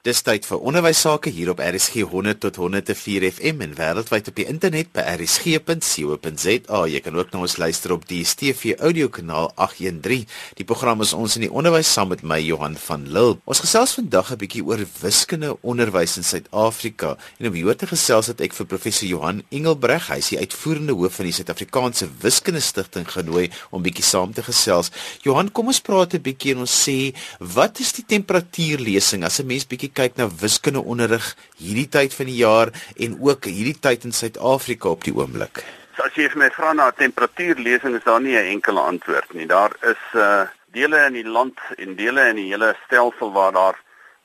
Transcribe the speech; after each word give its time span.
Dis 0.00 0.22
tyd 0.24 0.46
vir 0.48 0.62
onderwys 0.64 1.02
sake 1.04 1.28
hier 1.28 1.50
op 1.52 1.58
RSG 1.60 2.06
100 2.08 2.38
tot 2.40 2.56
104 2.56 3.26
FM 3.34 3.58
en 3.60 3.74
wêreldwyd 3.76 4.30
op 4.30 4.36
die 4.38 4.46
internet 4.48 4.88
by 4.96 5.02
rsg.co.za. 5.04 6.78
Jy 6.88 7.00
kan 7.04 7.18
ook 7.18 7.34
na 7.34 7.42
ons 7.44 7.58
luister 7.60 7.92
op 7.92 8.06
die 8.08 8.22
DStv 8.22 8.78
audiokanaal 8.80 9.50
813. 9.60 10.24
Die 10.56 10.64
program 10.64 11.04
is 11.04 11.12
ons 11.12 11.36
in 11.36 11.44
die 11.44 11.50
onderwys 11.52 11.90
saam 11.92 12.08
met 12.14 12.24
my 12.24 12.38
Johan 12.40 12.78
van 12.80 13.04
Lille. 13.12 13.36
Ons 13.44 13.60
gesels 13.60 13.92
vandag 13.98 14.30
'n 14.32 14.38
bietjie 14.40 14.64
oor 14.64 14.80
wiskunde 15.02 15.58
onderwys 15.60 16.16
in 16.16 16.24
Suid-Afrika 16.24 17.18
en 17.36 17.50
om 17.52 17.52
hier 17.52 17.76
te 17.76 17.86
gesels 17.92 18.32
het 18.32 18.40
ek 18.40 18.56
vir 18.56 18.66
professor 18.72 19.06
Johan 19.06 19.44
Engelbreg, 19.52 20.08
hy 20.08 20.16
is 20.16 20.32
die 20.32 20.40
uitvoerende 20.40 20.96
hoof 20.96 21.20
van 21.20 21.28
die 21.28 21.36
Suid-Afrikaanse 21.36 22.08
Wiskunde 22.22 22.60
Stichting 22.60 23.04
genooi 23.04 23.50
om 23.70 23.82
bietjie 23.82 24.04
saam 24.04 24.32
te 24.32 24.42
gesels. 24.42 24.90
Johan, 25.20 25.52
kom 25.52 25.66
ons 25.66 25.80
praat 25.80 26.14
'n 26.14 26.22
bietjie 26.22 26.52
en 26.52 26.64
ons 26.64 26.88
sê, 26.88 27.12
wat 27.38 27.80
is 27.80 27.92
die 27.92 28.04
temperatuurlesing 28.08 29.24
as 29.24 29.40
'n 29.40 29.46
mens 29.46 29.66
bietjie 29.66 29.89
kyk 29.92 30.16
na 30.16 30.28
wiskundeonderrig 30.40 31.34
hierdie 31.58 31.88
tyd 31.88 32.14
van 32.14 32.26
die 32.30 32.38
jaar 32.40 32.72
en 32.96 33.18
ook 33.20 33.44
hierdie 33.50 33.78
tyd 33.78 34.06
in 34.08 34.14
Suid-Afrika 34.16 34.88
op 34.88 35.04
die 35.04 35.14
oomblik? 35.16 35.62
As 36.00 36.16
jy 36.16 36.30
my 36.40 36.48
vra 36.54 36.72
na 36.72 36.88
temperatuurlesing 36.96 37.96
is 37.98 38.06
daar 38.06 38.20
nie 38.20 38.36
'n 38.36 38.52
enkele 38.56 38.80
antwoord 38.80 39.32
nie. 39.34 39.46
Daar 39.46 39.72
is 39.82 40.02
uh 40.14 40.46
dele 40.72 41.06
in 41.06 41.12
die 41.12 41.28
land 41.28 41.58
en 41.76 41.96
dele 41.96 42.28
in 42.28 42.36
die 42.36 42.50
hele 42.52 42.74
stelsel 42.86 43.32
waar 43.32 43.52
daar 43.52 43.76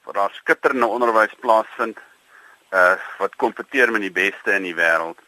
waar 0.04 0.14
daar 0.14 0.34
skitterende 0.34 0.86
onderwys 0.86 1.34
plaasvind 1.40 1.98
uh 2.72 2.96
wat 3.18 3.36
kompeteer 3.36 3.92
met 3.92 4.02
die 4.02 4.12
beste 4.12 4.52
in 4.52 4.64
die 4.64 4.76
wêreld. 4.76 5.20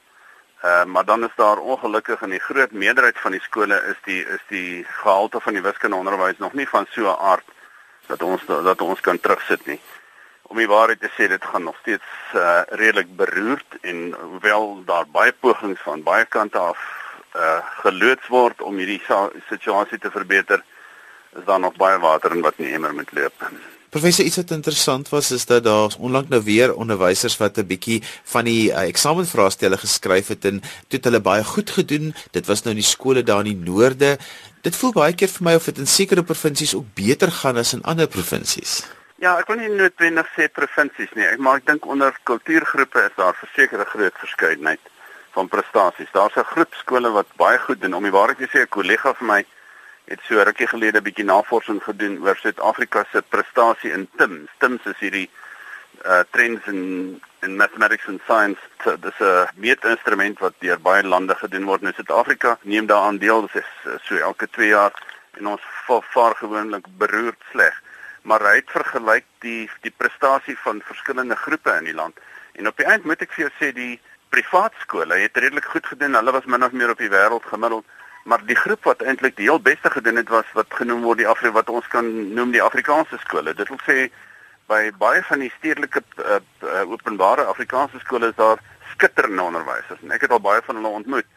Uh 0.63 0.85
maar 0.85 1.05
dan 1.05 1.23
is 1.23 1.35
daar 1.35 1.57
ongelukkig 1.57 2.21
in 2.21 2.29
die 2.29 2.45
groot 2.49 2.71
meerderheid 2.71 3.19
van 3.19 3.31
die 3.31 3.41
skole 3.41 3.83
is 3.89 3.99
die 4.05 4.25
is 4.25 4.43
die 4.47 4.85
gehalte 5.01 5.39
van 5.39 5.53
die 5.53 5.61
wiskundeonderwys 5.61 6.37
nog 6.37 6.53
nie 6.53 6.67
van 6.67 6.85
so 6.89 7.01
'n 7.01 7.19
aard 7.19 7.45
dat 8.07 8.21
ons 8.21 8.41
dat 8.45 8.81
ons 8.81 8.99
kan 8.99 9.19
terugsit 9.19 9.65
nie 9.65 9.79
om 10.47 10.57
die 10.57 10.67
waarheid 10.67 10.99
te 11.03 11.11
sê 11.15 11.27
dit 11.27 11.43
gaan 11.43 11.63
nog 11.63 11.77
steeds 11.81 12.07
uh, 12.35 12.61
redelik 12.79 13.15
beroerd 13.15 13.79
en 13.81 14.15
hoewel 14.19 14.83
daar 14.85 15.07
baie 15.11 15.33
pogings 15.39 15.81
van 15.83 16.03
baie 16.03 16.25
kante 16.25 16.57
af 16.57 16.79
uh, 17.35 17.59
geloods 17.83 18.27
word 18.27 18.61
om 18.61 18.77
hierdie 18.79 19.01
situasie 19.49 19.99
te 19.99 20.11
verbeter 20.11 20.63
is 21.37 21.45
daar 21.45 21.59
nog 21.59 21.75
baie 21.75 21.99
water 21.99 22.35
in 22.35 22.41
wat 22.41 22.57
nie 22.57 22.71
emmer 22.73 22.93
moet 22.93 23.11
loop. 23.11 23.49
Professor 23.89 24.25
iets 24.25 24.35
wat 24.35 24.51
interessant 24.51 25.09
was 25.09 25.31
is 25.31 25.45
dat 25.45 25.63
daar 25.63 25.95
onlangs 25.99 26.29
nou 26.29 26.41
weer 26.43 26.73
onderwysers 26.75 27.37
wat 27.37 27.57
'n 27.57 27.67
bietjie 27.67 28.03
van 28.23 28.43
die 28.45 28.69
uh, 28.71 28.87
eksamenvraestelle 28.87 29.77
geskryf 29.77 30.27
het 30.27 30.45
en 30.45 30.61
dit 30.87 31.03
hulle 31.03 31.21
baie 31.21 31.43
goed 31.43 31.69
gedoen. 31.69 32.15
Dit 32.31 32.45
was 32.45 32.63
nou 32.63 32.75
in 32.75 32.81
die 32.81 32.89
skole 32.89 33.23
daar 33.23 33.45
in 33.45 33.55
die 33.55 33.71
noorde. 33.71 34.17
Dit 34.61 34.75
voel 34.75 34.91
baie 34.91 35.13
keer 35.13 35.29
vir 35.29 35.43
my 35.43 35.55
of 35.55 35.65
dit 35.65 35.77
in 35.77 35.87
sekere 35.87 36.23
provinsies 36.23 36.75
ook 36.75 36.93
beter 36.93 37.31
gaan 37.31 37.57
as 37.57 37.73
in 37.73 37.83
ander 37.83 38.07
provinsies. 38.07 38.83
Ja, 39.17 39.31
ek 39.41 39.47
wil 39.49 39.57
nie 39.57 39.69
noodwendig 39.73 40.27
sê 40.35 40.45
provinsies 40.53 41.13
nie, 41.17 41.25
maar 41.41 41.57
ek 41.57 41.63
dink 41.65 41.85
onder 41.89 42.13
kultuurgroepe 42.29 43.01
is 43.07 43.15
daar 43.17 43.33
verseker 43.39 43.81
'n 43.81 43.89
groot 43.93 44.17
verskeidenheid 44.23 44.83
van 45.33 45.47
prestasies. 45.49 46.11
Daar's 46.13 46.37
'n 46.37 46.51
groep 46.53 46.73
skole 46.73 47.09
wat 47.09 47.25
baie 47.35 47.57
goed 47.57 47.81
doen. 47.81 47.95
Om 47.97 48.03
die 48.03 48.11
waarheid 48.11 48.37
te 48.37 48.49
sê, 48.51 48.61
'n 48.61 48.75
kollega 48.77 49.13
van 49.13 49.27
my 49.27 49.45
het 50.05 50.19
so 50.27 50.43
rukkie 50.43 50.67
gelede 50.67 50.99
'n 50.99 51.03
bietjie 51.03 51.25
navorsing 51.25 51.81
gedoen 51.83 52.21
oor 52.21 52.35
Suid-Afrika 52.35 53.05
se 53.11 53.21
prestasie 53.21 53.91
in 53.91 54.07
TIMS. 54.17 54.49
TIMS 54.59 54.85
is 54.85 54.99
hierdie 54.99 55.29
uh 56.05 56.23
trends 56.31 56.67
in 56.67 57.21
in 57.41 57.57
mathematics 57.57 58.07
and 58.07 58.21
science. 58.25 58.61
Dis 58.99 59.19
'n 59.19 59.47
meetinstrument 59.55 60.39
wat 60.39 60.53
deur 60.59 60.79
baie 60.79 61.03
lande 61.03 61.35
gedoen 61.35 61.65
word. 61.65 61.81
Nou 61.81 61.93
Suid-Afrika 61.93 62.57
neem 62.61 62.85
daaraan 62.85 63.17
deel, 63.17 63.49
dis 63.53 63.65
so 64.03 64.15
elke 64.15 64.47
2 64.49 64.67
jaar 64.67 64.93
en 65.31 65.47
ons 65.47 65.61
vaar 66.13 66.35
gewoonlik 66.35 66.85
beroerd 66.97 67.41
sleg 67.51 67.81
maar 68.27 68.43
hy 68.43 68.57
het 68.59 68.71
vergelyk 68.75 69.25
die 69.43 69.69
die 69.85 69.93
prestasie 69.95 70.57
van 70.65 70.81
verskillende 70.83 71.35
groepe 71.39 71.71
in 71.79 71.87
die 71.87 71.95
land. 71.95 72.17
En 72.59 72.67
op 72.67 72.77
die 72.77 72.87
eind 72.91 73.05
moet 73.07 73.21
ek 73.23 73.31
vir 73.35 73.45
jou 73.45 73.53
sê 73.59 73.71
die 73.75 73.93
privaat 74.35 74.75
skole 74.83 75.15
het 75.21 75.37
redelik 75.39 75.69
goed 75.71 75.87
gedoen. 75.87 76.17
Hulle 76.19 76.33
was 76.35 76.49
min 76.51 76.65
of 76.67 76.75
meer 76.75 76.91
op 76.91 76.99
die 76.99 77.11
wêreld 77.13 77.47
gemiddeld, 77.47 77.85
maar 78.27 78.43
die 78.49 78.59
groep 78.59 78.83
wat 78.89 79.05
eintlik 79.05 79.37
die 79.37 79.47
heel 79.47 79.61
beste 79.63 79.91
gedoen 79.95 80.19
het 80.19 80.33
was 80.33 80.49
wat 80.59 80.75
genoem 80.81 81.05
word 81.07 81.23
die 81.23 81.29
Afri 81.31 81.53
wat 81.55 81.71
ons 81.71 81.87
kan 81.93 82.09
noem 82.35 82.51
die 82.51 82.63
Afrikaanse 82.63 83.19
skole. 83.23 83.55
Dit 83.55 83.71
wil 83.71 83.79
sê 83.87 84.09
by 84.67 84.81
baie 84.99 85.23
van 85.23 85.45
die 85.45 85.53
stedelike 85.55 86.03
uh, 86.19 86.41
uh, 86.67 86.83
openbare 86.91 87.47
Afrikaanse 87.47 88.03
skole 88.03 88.33
is 88.33 88.35
daar 88.35 88.59
skitterende 88.91 89.41
onderwysers 89.41 90.03
en 90.03 90.11
ek 90.11 90.27
het 90.27 90.35
al 90.35 90.43
baie 90.43 90.59
van 90.67 90.81
hulle 90.81 90.95
ontmoet. 90.99 91.35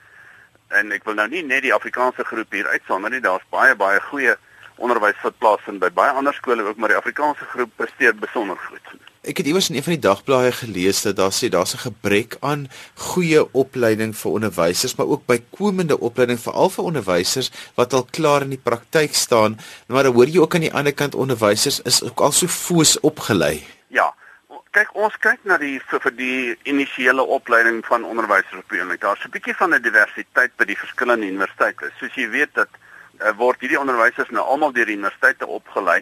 En 0.74 0.90
ek 0.94 1.06
wil 1.06 1.14
nou 1.18 1.28
nie 1.30 1.46
net 1.46 1.62
die 1.62 1.74
Afrikaanse 1.74 2.26
groep 2.26 2.50
hier 2.50 2.66
uitsonder 2.74 3.14
nie, 3.14 3.22
daar's 3.22 3.46
baie 3.54 3.78
baie 3.78 4.02
goeie 4.10 4.34
onderwys 4.80 5.22
wat 5.22 5.38
plaasvind 5.38 5.80
by 5.82 5.90
baie 5.94 6.16
ander 6.16 6.34
skole 6.34 6.64
ook 6.66 6.76
maar 6.80 6.92
die 6.92 6.98
Afrikaanse 6.98 7.46
groep 7.52 7.70
presteer 7.76 8.16
besonder 8.16 8.58
goed. 8.68 8.92
Ek 9.20 9.36
het 9.36 9.50
iewers 9.50 9.66
in 9.68 9.76
een 9.76 9.84
van 9.84 9.92
die 9.92 10.06
dagblaaie 10.06 10.52
gelees 10.56 11.02
dat 11.04 11.18
daar 11.18 11.34
sê 11.36 11.50
daar's 11.52 11.74
'n 11.74 11.84
gebrek 11.84 12.36
aan 12.40 12.68
goeie 12.94 13.42
opleiding 13.52 14.16
vir 14.16 14.30
onderwysers, 14.32 14.94
maar 14.96 15.06
ook 15.06 15.26
bykomende 15.26 16.00
opleiding 16.00 16.40
veral 16.40 16.70
vir 16.70 16.84
onderwysers 16.84 17.50
wat 17.74 17.92
al 17.92 18.08
klaar 18.10 18.42
in 18.42 18.56
die 18.56 18.64
praktyk 18.68 19.14
staan. 19.14 19.58
Maar 19.88 20.02
dan 20.02 20.14
hoor 20.14 20.26
jy 20.26 20.40
ook 20.40 20.54
aan 20.54 20.68
die 20.68 20.72
ander 20.72 20.94
kant 20.94 21.14
onderwysers 21.14 21.80
is 21.82 22.02
ook 22.02 22.20
al 22.20 22.32
so 22.32 22.46
foos 22.46 23.00
opgelei. 23.00 23.66
Ja. 23.88 24.14
Kyk, 24.70 24.94
ons 24.94 25.16
kyk 25.18 25.38
na 25.42 25.58
die 25.58 25.80
vir, 25.90 26.00
vir 26.00 26.12
die 26.16 26.56
initiële 26.62 27.22
opleiding 27.22 27.84
van 27.86 28.04
onderwysers 28.04 28.62
op 28.62 28.70
die 28.70 28.80
oomblik. 28.80 29.00
Daar's 29.00 29.24
'n 29.24 29.30
bietjie 29.30 29.56
van 29.56 29.74
'n 29.74 29.82
diversiteit 29.82 30.56
by 30.56 30.64
die 30.64 30.78
verskillende 30.78 31.26
universiteite. 31.26 31.90
Soos 31.98 32.14
jy 32.14 32.28
weet 32.28 32.54
dat 32.54 32.68
uh, 33.20 33.32
word 33.36 33.60
hierdie 33.60 33.80
onderwysers 33.80 34.30
nou 34.30 34.44
almal 34.44 34.72
deur 34.72 34.86
die 34.86 34.96
universiteite 34.96 35.46
opgelei. 35.46 36.00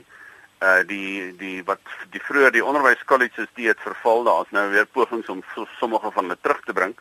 Uh 0.62 0.82
die 0.86 1.36
die 1.38 1.62
wat 1.64 1.80
die 2.10 2.22
vroeër 2.22 2.52
die 2.52 2.64
onderwyskolleges 2.64 3.50
die 3.54 3.68
het 3.68 3.80
verval, 3.80 4.24
daar's 4.24 4.50
nou 4.50 4.70
weer 4.70 4.86
pogings 4.86 5.28
om 5.28 5.42
so, 5.54 5.66
sommige 5.78 6.10
van 6.10 6.24
hulle 6.24 6.38
terug 6.40 6.60
te 6.64 6.72
bring. 6.72 6.96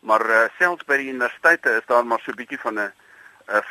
Maar 0.00 0.24
uh, 0.30 0.44
selfs 0.58 0.84
by 0.84 0.96
die 1.00 1.10
universiteite 1.12 1.76
is 1.80 1.86
daar 1.86 2.06
maar 2.06 2.20
so 2.24 2.32
'n 2.32 2.40
bietjie 2.40 2.60
van 2.60 2.80
'n 2.80 2.92
'n 3.48 3.62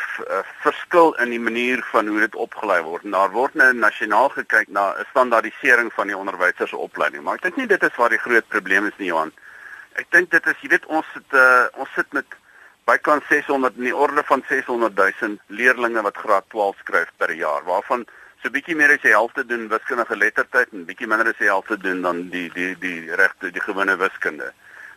verskil 0.62 1.14
in 1.18 1.30
die 1.30 1.40
manier 1.40 1.82
van 1.92 2.08
hoe 2.08 2.20
dit 2.20 2.36
opgelei 2.36 2.82
word. 2.82 3.04
En 3.04 3.12
daar 3.12 3.32
word 3.32 3.54
nou 3.54 3.74
nasionaal 3.74 4.30
gekyk 4.30 4.68
na 4.68 4.94
'n 4.94 5.06
standaardisering 5.10 5.94
van 5.94 6.08
die 6.08 6.18
onderwysers 6.18 6.70
se 6.70 6.78
opleiding. 6.78 7.24
Maar 7.24 7.36
ek 7.36 7.42
dink 7.42 7.56
nie 7.56 7.68
dit 7.68 7.84
is 7.84 7.96
waar 7.96 8.10
die 8.10 8.26
groot 8.28 8.48
probleem 8.48 8.86
is 8.86 8.98
nie, 8.98 9.08
Johan. 9.08 9.34
Ek 9.94 10.06
dink 10.12 10.32
dit 10.32 10.46
is, 10.46 10.62
jy 10.62 10.70
weet, 10.70 10.86
ons 10.86 11.06
het 11.14 11.34
uh, 11.34 11.66
ons 11.74 11.90
sit 11.94 12.14
met 12.14 12.26
bykans 12.86 13.28
600 13.30 13.78
in 13.80 13.88
die 13.88 13.96
orde 13.96 14.24
van 14.28 14.44
600 14.50 14.96
000 14.96 15.38
leerdlinge 15.48 16.02
wat 16.02 16.18
graad 16.18 16.50
12 16.50 16.78
skryf 16.84 17.12
per 17.18 17.32
jaar 17.32 17.64
waarvan 17.64 18.06
so 18.44 18.52
bietjie 18.52 18.76
meer 18.76 18.92
as 18.92 19.04
die 19.04 19.14
helfte 19.16 19.46
doen 19.48 19.70
wiskundige 19.72 20.18
lettertyd 20.20 20.74
en 20.76 20.84
bietjie 20.88 21.08
minder 21.08 21.30
as 21.32 21.40
die 21.40 21.48
helfte 21.48 21.78
doen 21.80 22.02
dan 22.04 22.26
die 22.34 22.50
die 22.56 22.74
die 22.80 23.16
regte 23.16 23.52
die 23.56 23.64
gewone 23.64 23.96
wiskunde. 23.98 24.52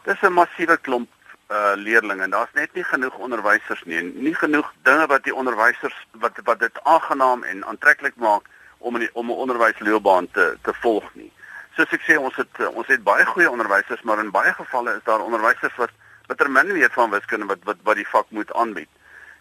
Dis 0.04 0.22
'n 0.22 0.32
massiewe 0.32 0.76
klomp 0.76 1.10
uh 1.50 1.74
leerdlinge 1.78 2.22
en 2.22 2.30
daar's 2.30 2.54
net 2.54 2.74
nie 2.74 2.84
genoeg 2.84 3.18
onderwysers 3.22 3.82
nie 3.84 3.98
en 3.98 4.10
nie 4.22 4.34
genoeg 4.34 4.72
dinge 4.82 5.06
wat 5.06 5.22
die 5.24 5.34
onderwysers 5.34 5.94
wat 6.22 6.40
wat 6.44 6.58
dit 6.58 6.80
aangenaam 6.82 7.44
en 7.44 7.64
aantreklik 7.64 8.16
maak 8.16 8.50
om 8.78 8.94
in 8.94 9.06
die, 9.06 9.10
om 9.14 9.30
'n 9.30 9.42
onderwysloopbaan 9.44 10.30
te 10.30 10.56
te 10.62 10.74
volg 10.82 11.06
nie. 11.14 11.30
Soos 11.76 11.92
ek 11.92 12.02
sê 12.02 12.18
ons 12.18 12.36
het 12.36 12.66
ons 12.74 12.86
het 12.86 13.02
baie 13.04 13.24
goeie 13.24 13.50
onderwysers 13.50 14.02
maar 14.02 14.18
in 14.18 14.30
baie 14.30 14.52
gevalle 14.52 14.96
is 14.96 15.04
daar 15.04 15.22
onderwysers 15.22 15.76
wat 15.76 15.94
wat 16.26 16.40
er 16.40 16.50
min 16.50 16.72
weet 16.72 16.92
van 16.92 17.10
wiskunde 17.10 17.46
wat 17.46 17.58
wat 17.64 17.76
wat 17.82 17.96
die 17.96 18.08
vak 18.08 18.30
moet 18.30 18.52
aanbied. 18.52 18.88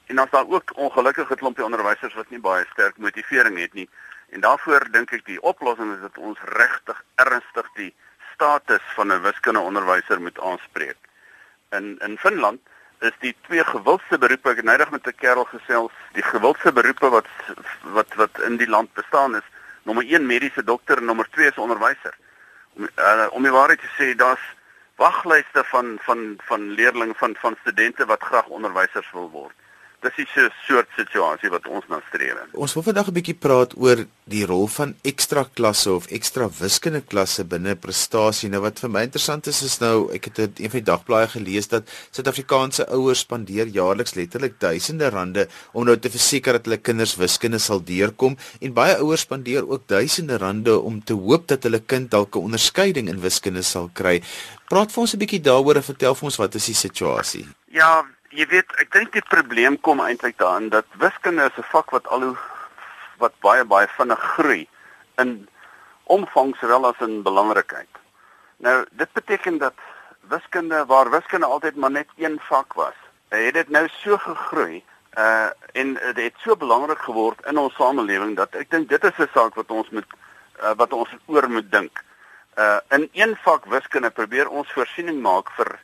En 0.06 0.16
dan 0.16 0.26
is 0.26 0.32
daar 0.32 0.48
ook 0.48 0.72
ongelukkige 0.76 1.36
klompie 1.36 1.64
onderwysers 1.64 2.14
wat 2.14 2.30
nie 2.30 2.40
baie 2.40 2.66
sterk 2.72 2.98
motivering 2.98 3.58
het 3.60 3.74
nie. 3.74 3.90
En 4.30 4.40
daarvoor 4.40 4.88
dink 4.92 5.12
ek 5.12 5.26
die 5.26 5.42
oplossing 5.42 5.94
is 5.96 6.02
dat 6.02 6.18
ons 6.18 6.40
regtig 6.60 7.04
ernstig 7.16 7.70
die 7.76 7.94
status 8.34 8.86
van 8.96 9.12
'n 9.12 9.22
wiskundeonderwyser 9.22 10.22
moet 10.22 10.40
aanspreek. 10.40 10.98
In 11.70 11.98
in 12.00 12.18
Finland 12.18 12.60
is 13.00 13.16
die 13.20 13.36
twee 13.48 13.64
gewildste 13.64 14.18
beroepe, 14.18 14.50
ek 14.50 14.56
het 14.56 14.66
nydig 14.66 14.92
met 14.92 15.08
'n 15.08 15.16
kerel 15.16 15.46
gesels, 15.46 15.92
die 16.14 16.24
gewildste 16.24 16.72
beroepe 16.72 17.10
wat 17.10 17.28
wat 17.82 18.14
wat 18.16 18.40
in 18.40 18.58
die 18.58 18.70
land 18.70 18.94
bestaan 18.94 19.36
is, 19.36 19.48
nommer 19.84 20.04
1 20.04 20.26
mediese 20.26 20.64
dokter 20.64 20.98
en 20.98 21.06
nommer 21.06 21.30
2 21.30 21.48
is 21.48 21.58
onderwyser. 21.58 22.14
Om 22.74 22.88
uh, 22.96 23.28
om 23.30 23.44
die 23.44 23.52
waarheid 23.52 23.80
te 23.80 23.92
sê, 23.98 24.16
daar's 24.16 24.46
waglyste 24.96 25.64
van 25.64 25.98
van 26.02 26.34
van 26.38 26.70
leerders 26.70 27.18
van 27.18 27.36
van 27.40 27.56
studente 27.60 28.06
wat 28.06 28.24
graag 28.24 28.48
onderwysers 28.48 29.12
wil 29.12 29.30
word. 29.30 29.54
Dis 30.06 30.36
'n 30.38 30.52
soort 30.68 30.90
situasie 30.96 31.50
wat 31.50 31.68
ons 31.68 31.86
nou 31.90 32.00
streef. 32.08 32.38
Ons 32.54 32.74
wil 32.74 32.84
vandag 32.84 33.08
'n 33.08 33.18
bietjie 33.18 33.34
praat 33.46 33.74
oor 33.78 34.06
die 34.26 34.46
rol 34.46 34.68
van 34.68 34.96
ekstra 35.02 35.44
klasse 35.54 35.92
of 35.94 36.06
ekstra 36.08 36.50
wiskunde 36.60 37.02
klasse 37.02 37.44
binne 37.44 37.76
prestasie. 37.76 38.50
Nou 38.50 38.62
wat 38.62 38.80
vir 38.80 38.90
my 38.90 39.02
interessant 39.02 39.48
is 39.48 39.64
is 39.64 39.80
nou 39.80 40.14
ek 40.14 40.26
het 40.26 40.38
een 40.38 40.70
van 40.70 40.80
die 40.80 40.92
dagblaaie 40.92 41.28
gelees 41.28 41.68
dat 41.68 41.90
Suid-Afrikaanse 42.12 42.88
ouers 42.90 43.20
spandeer 43.20 43.68
jaarliks 43.68 44.14
letterlik 44.14 44.60
duisende 44.60 45.10
rande 45.10 45.48
om 45.74 45.86
nou 45.86 45.98
te 45.98 46.10
verseker 46.10 46.54
dat 46.54 46.66
hulle 46.66 46.78
kinders 46.78 47.16
wiskunde 47.16 47.60
sal 47.60 47.84
deurkom 47.84 48.38
en 48.62 48.74
baie 48.74 48.96
ouers 48.98 49.22
spandeer 49.22 49.68
ook 49.68 49.88
duisende 49.88 50.38
rande 50.38 50.80
om 50.80 51.04
te 51.04 51.14
hoop 51.14 51.48
dat 51.48 51.64
hulle 51.64 51.80
kind 51.80 52.12
dalk 52.12 52.36
'n 52.36 52.46
onderskeiding 52.46 53.10
in 53.10 53.22
wiskunde 53.22 53.64
sal 53.64 53.90
kry. 53.94 54.22
Praat 54.70 54.92
vir 54.92 55.02
ons 55.02 55.14
'n 55.14 55.20
bietjie 55.20 55.42
daaroor 55.42 55.76
en 55.76 55.84
vertel 55.84 56.16
vir 56.16 56.26
ons 56.26 56.38
wat 56.38 56.56
is 56.56 56.66
die 56.66 56.76
situasie? 56.76 57.48
Ja, 57.72 58.06
jy 58.36 58.46
weet, 58.52 58.72
ek 58.82 58.92
dink 58.92 59.14
die 59.16 59.24
probleem 59.24 59.78
kom 59.80 60.02
eintlik 60.04 60.38
daarin 60.38 60.70
dat 60.70 60.86
wiskunde 61.00 61.48
is 61.50 61.58
'n 61.58 61.70
vak 61.72 61.92
wat 61.92 62.08
al 62.08 62.22
hoe 62.22 62.38
wat 63.18 63.34
baie 63.40 63.64
baie 63.64 63.88
vinnig 63.88 64.20
groei. 64.36 64.68
In 65.18 65.48
omvang 66.04 66.56
sowel 66.56 66.86
as 66.86 67.00
in 67.00 67.24
belangrikheid. 67.24 67.90
Nou 68.58 68.86
dit 68.92 69.14
beteken 69.14 69.58
dat 69.58 69.74
wiskunde 70.30 70.86
waar 70.86 71.10
wiskunde 71.10 71.46
altyd 71.46 71.76
maar 71.76 71.92
net 71.92 72.10
een 72.18 72.40
vak 72.50 72.74
was, 72.74 72.98
het 73.30 73.54
dit 73.54 73.70
nou 73.70 73.88
so 73.88 74.18
gegroei 74.18 74.84
uh 75.18 75.50
en 75.72 75.94
dit 75.94 76.18
het 76.24 76.34
so 76.44 76.56
belangrik 76.56 77.00
geword 77.00 77.46
in 77.46 77.58
ons 77.58 77.76
samelewing 77.76 78.36
dat 78.36 78.56
ek 78.56 78.70
dink 78.70 78.90
dit 78.90 79.04
is 79.04 79.18
'n 79.18 79.30
saak 79.34 79.56
wat 79.56 79.72
ons 79.72 79.90
moet 79.90 80.06
uh, 80.64 80.76
wat 80.76 80.94
ons 80.94 81.10
oor 81.26 81.50
moet 81.50 81.72
dink. 81.72 82.04
Uh 82.58 82.80
in 82.90 83.10
een 83.14 83.38
vak 83.44 83.66
wiskunde 83.66 84.10
probeer 84.10 84.50
ons 84.50 84.72
voorsiening 84.72 85.22
maak 85.22 85.52
vir 85.52 85.80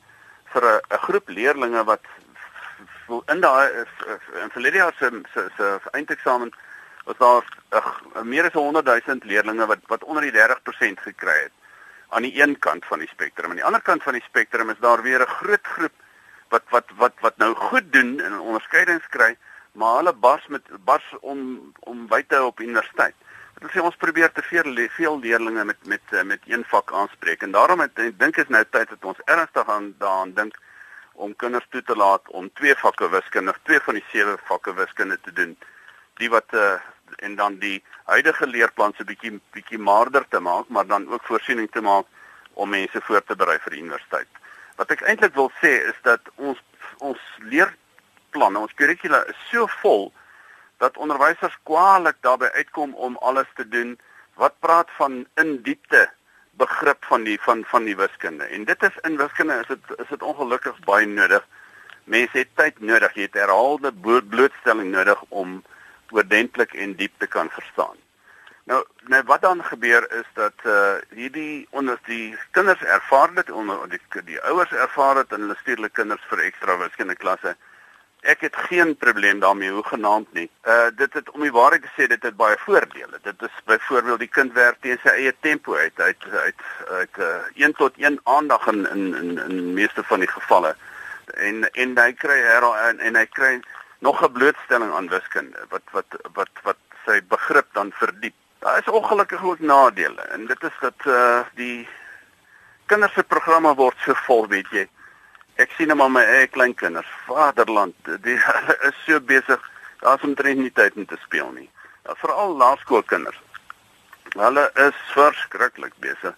vir 0.53 0.63
'n 0.67 0.97
groep 0.97 1.29
leerders 1.29 1.85
wat 1.85 2.03
in 3.33 3.41
daai 3.41 3.85
in 4.41 4.49
verlede 4.49 4.77
jaar 4.77 4.93
se 4.97 5.09
se 5.33 5.47
se 5.57 5.79
eindeksamen 5.91 6.51
was 7.05 7.17
daar 7.17 7.43
uh, 7.73 8.21
meer 8.23 8.45
as 8.45 8.53
100 8.53 8.85
000 8.85 9.17
leerders 9.23 9.65
wat 9.65 9.79
wat 9.87 10.03
onder 10.03 10.23
die 10.23 10.31
30% 10.31 11.03
gekry 11.07 11.39
het 11.43 11.51
aan 12.11 12.21
die 12.27 12.41
een 12.43 12.59
kant 12.59 12.85
van 12.85 12.99
die 12.99 13.07
spektrum. 13.07 13.49
Aan 13.49 13.61
die 13.61 13.65
ander 13.65 13.81
kant 13.81 14.03
van 14.03 14.13
die 14.13 14.23
spektrum 14.27 14.69
is 14.69 14.79
daar 14.79 15.01
weer 15.01 15.21
'n 15.21 15.35
groot 15.39 15.67
groep 15.67 15.95
wat 16.49 16.63
wat 16.69 16.87
wat 16.95 17.13
wat 17.19 17.37
nou 17.37 17.55
goed 17.55 17.93
doen 17.93 18.19
en 18.19 18.39
onderskeidings 18.39 19.07
kry, 19.07 19.37
maar 19.71 19.95
hulle 19.95 20.13
bars 20.13 20.47
met 20.47 20.63
bars 20.83 21.15
om 21.19 21.73
om 21.79 22.07
buite 22.07 22.43
op 22.43 22.59
universiteit. 22.59 23.15
Dit 23.59 23.71
sê 23.71 23.79
ons 23.79 23.95
probeer 23.95 24.31
te 24.31 24.41
veel 24.41 24.87
veel 24.89 25.19
leerders 25.19 25.63
met 25.63 25.85
met 25.85 26.23
met 26.23 26.41
een 26.45 26.63
vak 26.67 26.93
aanspreek 26.93 27.41
en 27.41 27.51
daarom 27.51 27.79
het, 27.79 27.99
ek 27.99 28.19
dink 28.19 28.37
is 28.37 28.47
nou 28.47 28.63
tyd 28.69 28.89
dat 28.89 29.03
ons 29.03 29.21
ernstig 29.25 29.69
aan 29.69 29.95
daaraan 29.97 30.33
dink 30.33 30.55
om 31.21 31.35
kinders 31.35 31.67
toe 31.69 31.83
te 31.85 31.95
laat 31.95 32.29
om 32.37 32.49
twee 32.57 32.75
vakke 32.75 33.09
wiskunde, 33.13 33.53
twee 33.63 33.79
van 33.85 33.99
die 33.99 34.05
sewe 34.09 34.37
vakke 34.49 34.73
wiskunde 34.73 35.19
te 35.21 35.33
doen. 35.37 35.53
Die 36.19 36.29
wat 36.33 36.53
uh, 36.57 36.79
en 37.25 37.35
dan 37.35 37.57
die 37.61 37.83
huidige 38.09 38.47
leerplan 38.47 38.95
so 38.97 39.05
bietjie 39.07 39.35
bietjie 39.55 39.79
maarder 39.79 40.25
te 40.29 40.39
maak, 40.39 40.69
maar 40.69 40.87
dan 40.87 41.07
ook 41.11 41.25
voorsiening 41.29 41.69
te 41.71 41.81
maak 41.81 42.07
om 42.53 42.69
mense 42.69 43.01
voor 43.07 43.23
te 43.23 43.35
berei 43.35 43.57
vir 43.63 43.75
die 43.75 43.83
universiteit. 43.83 44.41
Wat 44.79 44.91
ek 44.95 45.03
eintlik 45.05 45.35
wil 45.37 45.51
sê 45.61 45.73
is 45.91 45.99
dat 46.07 46.31
ons 46.35 46.59
ons 46.99 47.21
leerplanne, 47.51 48.61
ons 48.61 48.73
kurrikula 48.77 49.23
is 49.31 49.45
so 49.49 49.67
vol 49.81 50.09
dat 50.81 50.97
onderwysers 50.97 51.57
kwaliek 51.69 52.17
daarbey 52.25 52.49
uitkom 52.57 52.95
om 52.95 53.17
alles 53.21 53.49
te 53.55 53.67
doen 53.67 53.93
wat 54.41 54.57
praat 54.65 54.89
van 54.97 55.21
in 55.41 55.59
diepte 55.65 56.07
begrip 56.61 57.05
van 57.09 57.25
die 57.27 57.39
van 57.41 57.63
van 57.73 57.89
die 57.89 57.97
wiskunde. 57.97 58.47
En 58.57 58.63
dit 58.69 58.83
is 58.89 59.01
in 59.09 59.17
wiskunde 59.17 59.57
is 59.63 59.67
dit 59.73 59.97
is 59.97 60.13
dit 60.13 60.29
ongelukkig 60.33 60.79
baie 60.85 61.07
nodig. 61.07 61.47
Mense 62.03 62.37
het 62.37 62.53
tyd 62.59 62.79
nodig, 62.79 63.13
jy 63.15 63.27
het 63.29 63.39
herhaalde 63.39 63.91
blootstelling 64.35 64.91
nodig 64.93 65.25
om 65.29 65.59
oordentlik 66.11 66.73
en 66.73 66.95
diep 66.99 67.13
te 67.17 67.27
kan 67.27 67.49
verstaan. 67.49 67.97
Nou, 68.69 68.83
nou 69.09 69.21
wat 69.25 69.41
dan 69.41 69.63
gebeur 69.63 70.05
is 70.19 70.27
dat 70.33 70.65
uh 70.65 70.95
hierdie 71.17 71.67
onder 71.69 71.99
die 72.05 72.37
kinders 72.51 72.81
ervaar 72.81 73.33
dit 73.35 73.51
onder 73.51 73.89
die 73.89 74.23
die 74.25 74.41
ouers 74.41 74.71
ervaar 74.71 75.21
dit 75.21 75.33
en 75.33 75.47
hulle 75.47 75.57
stuur 75.61 75.79
hulle 75.81 75.89
kinders 75.89 76.27
vir 76.29 76.45
ekstra 76.49 76.77
wiskunde 76.77 77.15
klasse. 77.15 77.55
Ek 78.21 78.41
het 78.45 78.55
geen 78.55 78.97
probleem 78.97 79.39
daarmee 79.39 79.71
hoe 79.71 79.83
genaamd 79.83 80.33
nie. 80.33 80.49
Uh 80.63 80.89
dit 80.95 81.13
het 81.13 81.29
om 81.31 81.41
die 81.41 81.51
waarheid 81.51 81.81
te 81.81 81.89
sê 81.97 82.07
dit 82.07 82.23
het 82.23 82.35
baie 82.37 82.57
voordele. 82.57 83.19
Dit 83.23 83.41
is 83.41 83.55
byvoorbeeld 83.65 84.19
die 84.19 84.29
kind 84.29 84.53
werk 84.53 84.77
teen 84.81 84.99
sy 85.01 85.09
eie 85.09 85.33
tempo 85.39 85.75
uit. 85.75 85.97
Hy 85.97 86.11
het 86.13 86.27
uit 86.99 87.17
uh 87.17 87.65
1 87.65 87.73
tot 87.79 87.97
1 87.97 88.19
aandag 88.23 88.67
in 88.67 88.85
in 88.89 89.15
in 89.15 89.37
in 89.47 89.73
meeste 89.73 90.03
van 90.03 90.19
die 90.21 90.29
gevalle. 90.29 90.75
En 91.33 91.65
en 91.71 91.97
hy 91.97 92.13
kry 92.13 92.37
her 92.45 92.67
en, 92.89 92.99
en 92.99 93.17
hy 93.17 93.25
kry 93.25 93.59
nog 93.99 94.21
'n 94.21 94.31
blootstelling 94.31 94.93
aan 94.93 95.09
wiskunde 95.09 95.65
wat 95.69 95.83
wat 95.91 96.21
wat 96.33 96.53
wat 96.63 96.77
sy 97.05 97.21
begrip 97.27 97.73
dan 97.73 97.91
verdiep. 97.91 98.37
Daar 98.59 98.77
is 98.77 98.93
ongelukkig 98.93 99.43
ook 99.43 99.59
nadele 99.59 100.21
en 100.21 100.45
dit 100.45 100.63
is 100.63 100.77
dat 100.79 101.05
uh 101.05 101.41
die 101.55 101.89
kinders 102.85 103.13
se 103.13 103.23
programme 103.23 103.73
word 103.75 103.97
so 104.05 104.13
vol, 104.13 104.47
weet 104.47 104.69
jy. 104.69 104.87
Ek 105.61 105.73
sien 105.77 105.93
hom 105.93 106.01
aan 106.01 106.15
my 106.15 106.25
eie 106.25 106.47
kleinkinders. 106.49 107.09
Vaderland, 107.27 107.95
die 108.25 108.37
hulle 108.47 108.77
is 108.89 108.97
so 109.05 109.19
besig. 109.19 109.69
Daar's 110.01 110.25
omtrent 110.25 110.63
nie 110.63 110.73
tyd 110.73 110.97
om 110.97 111.05
te 111.05 111.19
speel 111.25 111.51
nie. 111.55 111.69
Veral 112.23 112.55
laerskoolkinders. 112.57 113.37
Hulle 114.33 114.69
is 114.87 114.97
verskriklik 115.13 115.93
besig 116.03 116.37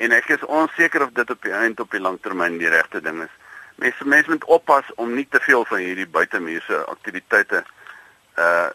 en 0.00 0.14
ek 0.16 0.30
is 0.32 0.44
onseker 0.48 1.02
of 1.04 1.12
dit 1.16 1.30
op 1.30 1.42
die 1.44 1.52
eind 1.52 1.80
op 1.80 1.92
die 1.92 2.00
langtermyn 2.00 2.58
die 2.60 2.70
regte 2.72 3.02
ding 3.04 3.18
is 3.24 3.32
mense 3.80 4.04
mense 4.04 4.30
moet 4.30 4.44
oppas 4.44 4.88
om 4.96 5.14
nie 5.14 5.26
te 5.28 5.40
veel 5.44 5.64
van 5.68 5.82
hierdie 5.84 6.08
buitemuurse 6.18 6.84
aktiwiteite 6.94 7.64
uh 8.44 8.68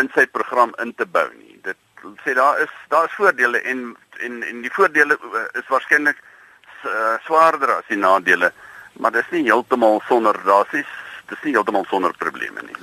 in 0.00 0.08
sy 0.14 0.22
program 0.24 0.70
in 0.80 0.94
te 0.96 1.04
bou 1.04 1.26
nie. 1.36 1.58
Dit 1.60 1.76
sê 2.24 2.32
daar 2.32 2.62
is 2.64 2.70
daar 2.88 3.10
is 3.10 3.16
voordele 3.18 3.60
en 3.72 3.80
en 4.24 4.38
en 4.42 4.62
die 4.64 4.72
voordele 4.72 5.18
uh, 5.20 5.42
is 5.60 5.68
waarskynlik 5.68 6.16
uh, 6.16 7.18
swaarder 7.26 7.74
as 7.74 7.90
die 7.90 7.98
nadele, 8.00 8.48
maar 8.92 9.12
dit 9.12 9.24
is 9.24 9.30
nie 9.30 9.44
heeltemal 9.50 10.00
sonder 10.08 10.36
rasies, 10.44 10.90
dit 11.28 11.38
is 11.38 11.44
nie 11.44 11.54
heeltemal 11.56 11.84
sonder 11.90 12.14
probleme 12.18 12.62
nie. 12.66 12.76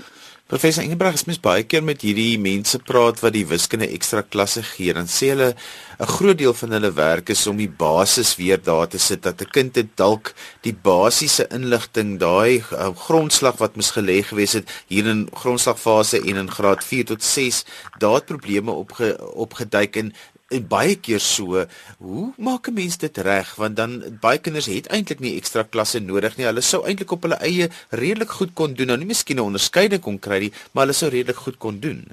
Professor 0.49 0.81
Ingebrug 0.81 1.13
het 1.13 1.27
mens 1.29 1.37
baie 1.45 1.61
keer 1.69 1.83
met 1.85 2.01
hierdie 2.01 2.39
mense 2.41 2.79
praat 2.81 3.19
wat 3.21 3.35
die 3.35 3.43
wiskunde 3.45 3.85
ekstra 3.93 4.23
klasse 4.25 4.63
gee 4.65 4.95
en 4.97 5.05
sê 5.05 5.27
hulle 5.29 5.49
'n 5.53 6.09
groot 6.09 6.37
deel 6.39 6.55
van 6.57 6.71
hulle 6.73 6.89
werk 6.97 7.29
is 7.29 7.45
om 7.47 7.57
die 7.61 7.69
basis 7.69 8.31
weer 8.39 8.57
daar 8.57 8.87
te 8.87 8.97
sit 8.97 9.21
dat 9.21 9.41
'n 9.41 9.51
kind 9.57 9.73
dit 9.73 9.89
dalk 9.95 10.33
die 10.65 10.73
basiese 10.73 11.45
inligting 11.53 12.17
daai 12.17 12.63
uh, 12.73 12.89
grondslag 12.95 13.59
wat 13.61 13.75
mos 13.75 13.91
gelê 13.91 14.23
gewees 14.25 14.53
het 14.53 14.65
hier 14.87 15.05
in 15.05 15.29
grondslagfase 15.33 16.17
en 16.17 16.35
in 16.35 16.51
graad 16.51 16.83
4 16.83 17.05
tot 17.05 17.23
6 17.23 17.65
daar 17.99 18.21
probleme 18.21 18.71
opge, 18.71 19.21
opgeduik 19.35 19.95
en 19.95 20.13
en 20.49 20.67
baie 20.67 20.95
keer 20.97 21.21
so, 21.21 21.65
hoe 21.97 22.33
maak 22.37 22.67
'n 22.67 22.73
mens 22.73 22.97
dit 22.97 23.17
reg? 23.17 23.55
Want 23.55 23.75
dan 23.75 24.17
baie 24.21 24.39
kinders 24.39 24.65
het 24.65 24.87
eintlik 24.87 25.19
nie 25.19 25.37
ekstra 25.37 25.63
klasse 25.63 25.99
nodig 25.99 26.37
nie. 26.37 26.45
Hulle 26.45 26.61
sou 26.61 26.85
eintlik 26.85 27.11
op 27.11 27.21
hulle 27.21 27.37
eie 27.41 27.69
redelik 27.89 28.29
goed 28.29 28.53
kon 28.53 28.73
doen. 28.73 28.87
Nou 28.87 28.97
nie 28.97 29.05
miskien 29.05 29.37
'n 29.37 29.49
onderskeiding 29.49 30.01
kon 30.01 30.19
kry 30.19 30.39
nie, 30.39 30.53
maar 30.71 30.83
hulle 30.85 30.93
sou 30.93 31.09
redelik 31.09 31.37
goed 31.37 31.57
kon 31.57 31.79
doen. 31.79 32.07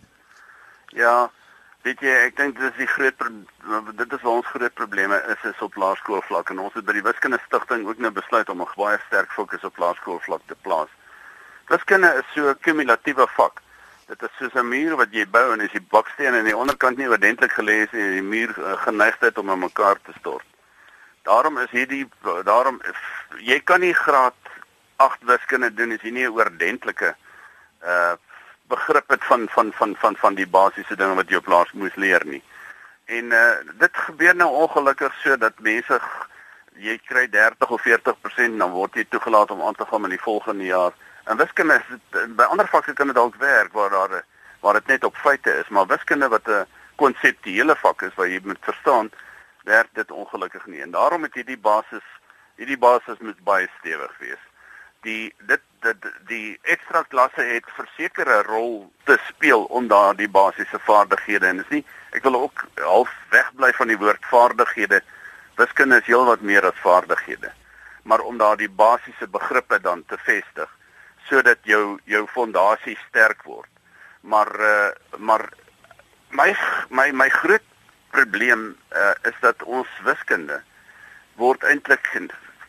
Ja, 0.88 1.30
weet 1.82 2.00
jy, 2.00 2.14
ek 2.26 2.36
dink 2.36 2.58
dit 2.58 2.70
is 2.70 2.78
die 2.78 2.86
groot 2.86 3.14
dit 3.96 4.12
is 4.12 4.22
ons 4.22 4.46
groot 4.46 4.74
probleme 4.74 5.16
is 5.32 5.50
is 5.50 5.60
op 5.60 5.74
laerskoolvlak 5.74 6.50
en 6.50 6.58
ons 6.58 6.74
het 6.74 6.84
by 6.84 6.92
die 6.92 7.02
wiskunde 7.02 7.38
stigting 7.46 7.86
ook 7.86 7.98
nou 7.98 8.10
besluit 8.10 8.48
om 8.48 8.62
'n 8.62 8.68
baie 8.76 8.98
sterk 9.06 9.30
fokus 9.30 9.64
op 9.64 9.78
laerskoolvlak 9.78 10.42
te 10.46 10.56
plaas. 10.62 10.88
Wiskunde 11.68 12.08
is 12.20 12.34
so 12.34 12.48
'n 12.48 12.58
kumulatiewe 12.60 13.26
vak 13.36 13.62
dit 14.06 14.22
is 14.22 14.36
soos 14.38 14.54
'n 14.54 14.68
muur 14.68 14.96
wat 14.96 15.12
jy 15.12 15.26
bou 15.26 15.52
en 15.52 15.60
as 15.60 15.72
die 15.72 15.86
bakstene 15.90 16.38
aan 16.38 16.50
die 16.50 16.56
onderkant 16.56 16.96
nie 16.98 17.08
oordentlik 17.08 17.52
gelê 17.52 17.82
is 17.84 17.92
en 17.92 18.12
die 18.12 18.22
muur 18.22 18.52
uh, 18.58 18.76
geneigtheid 18.86 19.38
om 19.38 19.50
aan 19.50 19.58
mekaar 19.58 19.98
te 20.02 20.12
stort. 20.18 20.46
Daarom 21.22 21.58
is 21.58 21.70
hierdie 21.70 22.06
daarom 22.44 22.80
jy 23.38 23.60
kan 23.60 23.80
nie 23.80 23.94
graad 23.94 24.38
8 24.96 25.24
wiskunde 25.26 25.74
doen 25.74 25.92
as 25.92 26.02
jy 26.02 26.10
nie 26.10 26.26
'n 26.26 26.36
oordentlike 26.38 27.14
uh 27.82 28.14
begrip 28.68 29.08
het 29.08 29.24
van 29.24 29.48
van 29.48 29.72
van 29.72 29.96
van 29.96 30.16
van 30.16 30.34
die 30.34 30.46
basiese 30.46 30.96
dinge 30.96 31.14
wat 31.14 31.28
jy 31.30 31.36
op 31.36 31.46
laas 31.46 31.72
moes 31.72 31.94
leer 31.94 32.24
nie. 32.24 32.42
En 33.04 33.24
uh 33.32 33.54
dit 33.78 33.96
gebeur 33.96 34.34
nou 34.36 34.50
ongelukkig 34.50 35.14
so 35.22 35.36
dat 35.36 35.58
mense 35.58 36.00
jy 36.74 36.98
kry 37.08 37.26
30 37.30 37.70
of 37.70 37.82
40% 37.82 38.58
dan 38.58 38.70
word 38.70 38.94
jy 38.94 39.04
toegelaat 39.08 39.50
om 39.50 39.62
aan 39.62 39.74
te 39.74 39.86
gaan 39.86 40.04
in 40.04 40.10
die 40.10 40.26
volgende 40.28 40.64
jaar 40.64 40.92
En 41.26 41.36
wiskunde 41.36 41.74
is 41.74 42.26
by 42.38 42.44
ander 42.46 42.68
vakke 42.70 42.92
kan 42.94 43.10
dit 43.10 43.16
dalk 43.18 43.34
werk 43.42 43.72
waar 43.74 43.90
daar 43.90 44.24
waar 44.60 44.76
dit 44.78 44.86
net 44.86 45.04
op 45.04 45.16
feite 45.16 45.50
is, 45.58 45.68
maar 45.68 45.86
wiskunde 45.86 46.28
wat 46.28 46.48
'n 46.48 46.66
konseptuele 46.94 47.76
vak 47.76 48.02
is 48.02 48.14
waar 48.14 48.28
jy 48.28 48.40
moet 48.44 48.68
verstaan, 48.68 49.10
werk 49.64 49.88
dit 49.92 50.10
ongelukkig 50.10 50.66
nie. 50.66 50.80
En 50.80 50.90
daarom 50.90 51.22
het 51.22 51.34
hierdie 51.34 51.58
basis 51.58 52.06
hierdie 52.56 52.78
basis 52.78 53.18
moet 53.18 53.44
baie 53.44 53.68
stewig 53.78 54.18
wees. 54.18 54.42
Die 55.00 55.34
dit 55.38 55.60
dit 55.80 56.06
die 56.26 56.58
ekstra 56.62 57.02
klasse 57.02 57.42
het 57.42 57.64
versekerde 57.74 58.42
rol 58.42 58.92
te 59.04 59.18
speel 59.26 59.64
om 59.64 59.88
daardie 59.88 60.28
basiese 60.28 60.78
vaardighede 60.78 61.46
en 61.46 61.58
is 61.58 61.74
nie 61.74 61.84
ek 62.10 62.22
wil 62.22 62.40
ook 62.40 62.64
half 62.78 63.10
wegbly 63.30 63.72
van 63.72 63.86
die 63.88 63.98
woord 63.98 64.24
vaardighede. 64.30 65.02
Wiskunde 65.56 65.96
is 65.96 66.06
heelwat 66.06 66.40
meer 66.40 66.64
as 66.66 66.82
vaardighede. 66.86 67.52
Maar 68.02 68.20
om 68.20 68.38
daardie 68.38 68.70
basiese 68.70 69.26
begrippe 69.26 69.80
dan 69.80 70.04
te 70.06 70.18
vestig 70.18 70.75
sodat 71.28 71.58
jou 71.62 71.98
jou 72.04 72.26
fondasie 72.26 72.98
sterk 73.08 73.42
word. 73.42 73.70
Maar 74.20 74.50
uh 74.60 74.90
maar 75.18 75.48
my 76.30 76.56
my 76.90 77.10
my 77.12 77.28
groot 77.28 77.62
probleem 78.10 78.76
uh 78.92 79.14
is 79.22 79.38
dat 79.40 79.62
ons 79.62 79.88
wiskunde 80.04 80.62
word 81.34 81.62
eintlik 81.64 82.08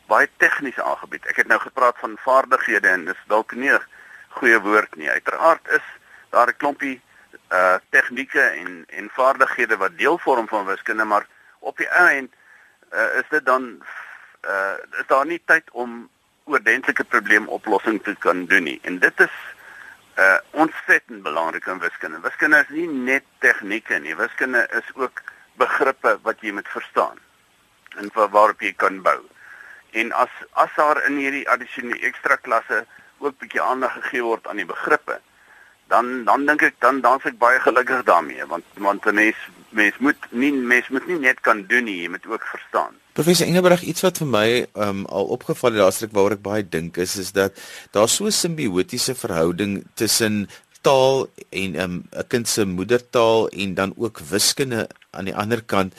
baie 0.07 0.29
tegnies 0.37 0.79
aangebied. 0.79 1.25
Ek 1.27 1.41
het 1.43 1.47
nou 1.47 1.59
gepraat 1.59 1.97
van 1.99 2.17
vaardighede 2.23 2.87
en 2.87 3.05
dis 3.05 3.23
dalk 3.27 3.51
nie 3.55 3.71
'n 3.71 3.83
goeie 4.39 4.59
woord 4.59 4.95
nie. 4.95 5.09
Uiteraard 5.09 5.67
is 5.67 5.85
daar 6.29 6.47
'n 6.47 6.57
klompie 6.57 7.01
uh 7.51 7.77
tegnieke 7.89 8.41
en 8.41 8.85
en 8.87 9.09
vaardighede 9.09 9.77
wat 9.77 9.97
deel 9.97 10.17
vorm 10.17 10.47
van 10.47 10.65
wiskunde, 10.65 11.03
maar 11.03 11.25
op 11.59 11.77
die 11.77 11.87
einde 11.87 12.31
uh 12.93 13.19
is 13.19 13.27
dit 13.29 13.45
dan 13.45 13.81
uh 14.45 14.77
is 14.99 15.07
daar 15.07 15.25
nie 15.25 15.41
tyd 15.45 15.71
om 15.71 16.09
oordentlike 16.47 17.03
probleemoplossing 17.03 18.01
te 18.03 18.15
kan 18.23 18.45
doen 18.45 18.63
nie. 18.63 18.79
En 18.83 18.99
dit 19.03 19.23
is 19.27 19.37
uh 20.17 20.37
ontsettend 20.51 21.21
belangrik 21.23 21.65
in 21.69 21.79
wiskunde. 21.79 22.19
Wiskunde 22.23 22.63
is 22.63 22.73
nie 22.73 22.87
net 22.87 23.25
tegnieke 23.43 23.99
nie. 24.01 24.15
Wiskunde 24.17 24.63
is 24.79 24.87
ook 24.95 25.21
begrippe 25.61 26.17
wat 26.25 26.41
jy 26.41 26.53
moet 26.57 26.69
verstaan 26.73 27.19
en 27.97 28.09
waarop 28.13 28.61
jy 28.61 28.73
kan 28.73 29.01
bou. 29.01 29.19
En 29.91 30.11
as 30.11 30.33
as 30.53 30.73
daar 30.75 31.03
in 31.05 31.17
hierdie 31.21 31.45
addisionele 31.49 32.09
ekstra 32.09 32.35
klasse 32.35 32.85
ook 33.17 33.37
bietjie 33.41 33.61
aandag 33.61 33.93
gegee 34.01 34.23
word 34.25 34.47
aan 34.47 34.61
die 34.61 34.69
begrippe, 34.69 35.19
dan 35.87 36.23
dan 36.25 36.45
dink 36.45 36.65
ek 36.67 36.79
dan 36.83 37.01
dan's 37.01 37.25
ek 37.25 37.39
baie 37.41 37.59
gelukkig 37.63 38.03
daarmee 38.09 38.45
want 38.45 38.65
want 38.87 39.05
'n 39.05 39.15
mens 39.15 39.37
mens 39.69 39.97
moet 39.97 40.31
nie 40.31 40.51
mens 40.51 40.89
moet 40.89 41.07
nie 41.07 41.19
net 41.19 41.39
kan 41.41 41.65
doen 41.65 41.83
nie, 41.83 42.01
jy 42.01 42.09
moet 42.09 42.27
ook 42.27 42.43
verstaan. 42.43 42.97
Professor 43.17 43.47
Engelberg, 43.49 43.81
iets 43.81 44.03
wat 44.05 44.19
vir 44.21 44.27
my 44.29 44.47
um, 44.77 44.99
al 45.09 45.31
opgeval 45.33 45.73
het 45.73 45.81
laaste 45.81 46.03
week 46.05 46.11
waaroor 46.13 46.35
ek 46.35 46.41
baie 46.45 46.65
dink 46.75 46.99
is 47.01 47.15
is 47.17 47.31
dat 47.33 47.55
daar 47.95 48.05
so 48.05 48.27
'n 48.29 48.35
simbiotiese 48.39 49.15
verhouding 49.17 49.81
tussen 49.97 50.45
taal 50.85 51.25
en 51.49 51.73
'n 51.73 51.81
um, 51.81 51.95
kind 52.29 52.47
se 52.47 52.65
moedertaal 52.65 53.49
en 53.49 53.73
dan 53.73 53.93
ook 53.97 54.21
wiskunde 54.29 54.85
aan 55.17 55.25
die 55.25 55.35
ander 55.35 55.63
kant 55.65 55.97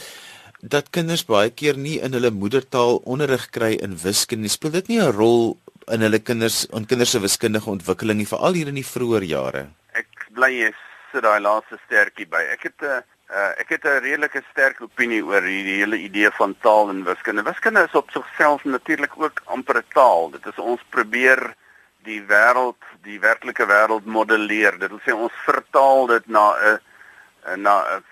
dat 0.62 0.90
kinders 0.90 1.26
baie 1.26 1.50
keer 1.50 1.76
nie 1.76 1.98
in 1.98 2.12
hulle 2.12 2.30
moedertaal 2.30 3.02
onderrig 3.04 3.50
kry 3.50 3.72
in 3.82 3.98
wiskunde. 3.98 4.48
Speel 4.48 4.70
dit 4.70 4.88
nie 4.88 5.02
'n 5.02 5.10
rol 5.10 5.58
in 5.90 6.00
hulle 6.00 6.18
kinders 6.18 6.66
en 6.70 6.86
kinders 6.86 7.10
se 7.10 7.20
wiskundige 7.20 7.70
ontwikkeling 7.70 8.18
nie 8.18 8.30
veral 8.30 8.52
hier 8.52 8.68
in 8.68 8.78
die 8.78 8.90
vroeë 8.94 9.24
jare. 9.26 9.66
Ek 9.92 10.30
bly 10.30 10.52
jy 10.54 10.72
sit 11.12 11.22
daai 11.22 11.40
laaste 11.40 11.78
stertjie 11.86 12.26
by. 12.30 12.46
Ek 12.54 12.62
het 12.62 12.78
'n 12.78 12.86
uh, 12.86 13.02
ek 13.28 13.68
het 13.68 13.84
'n 13.84 14.00
redelike 14.00 14.42
sterk 14.50 14.80
opinie 14.80 15.24
oor 15.24 15.42
hierdie 15.42 15.78
hele 15.82 15.98
idee 15.98 16.30
van 16.30 16.56
taal 16.60 16.88
en 16.88 17.04
wiskunde. 17.04 17.42
Wiskunde 17.42 17.82
is 17.82 17.94
op 17.94 18.10
sigself 18.10 18.64
natuurlik 18.64 19.12
ook 19.16 19.42
amper 19.44 19.76
'n 19.76 19.84
taal. 19.92 20.30
Dit 20.30 20.46
is 20.46 20.58
ons 20.58 20.80
probeer 20.88 21.54
die 22.02 22.22
wêreld, 22.22 22.82
die 23.02 23.20
werklike 23.20 23.66
wêreld 23.66 24.04
modelleer. 24.04 24.78
Dit 24.78 24.90
wil 24.90 25.00
sê 25.06 25.12
ons 25.12 25.32
vertaal 25.44 26.06
dit 26.06 26.26
na 26.26 26.54
'n 26.56 26.80
na 27.62 27.84
'n 27.96 28.04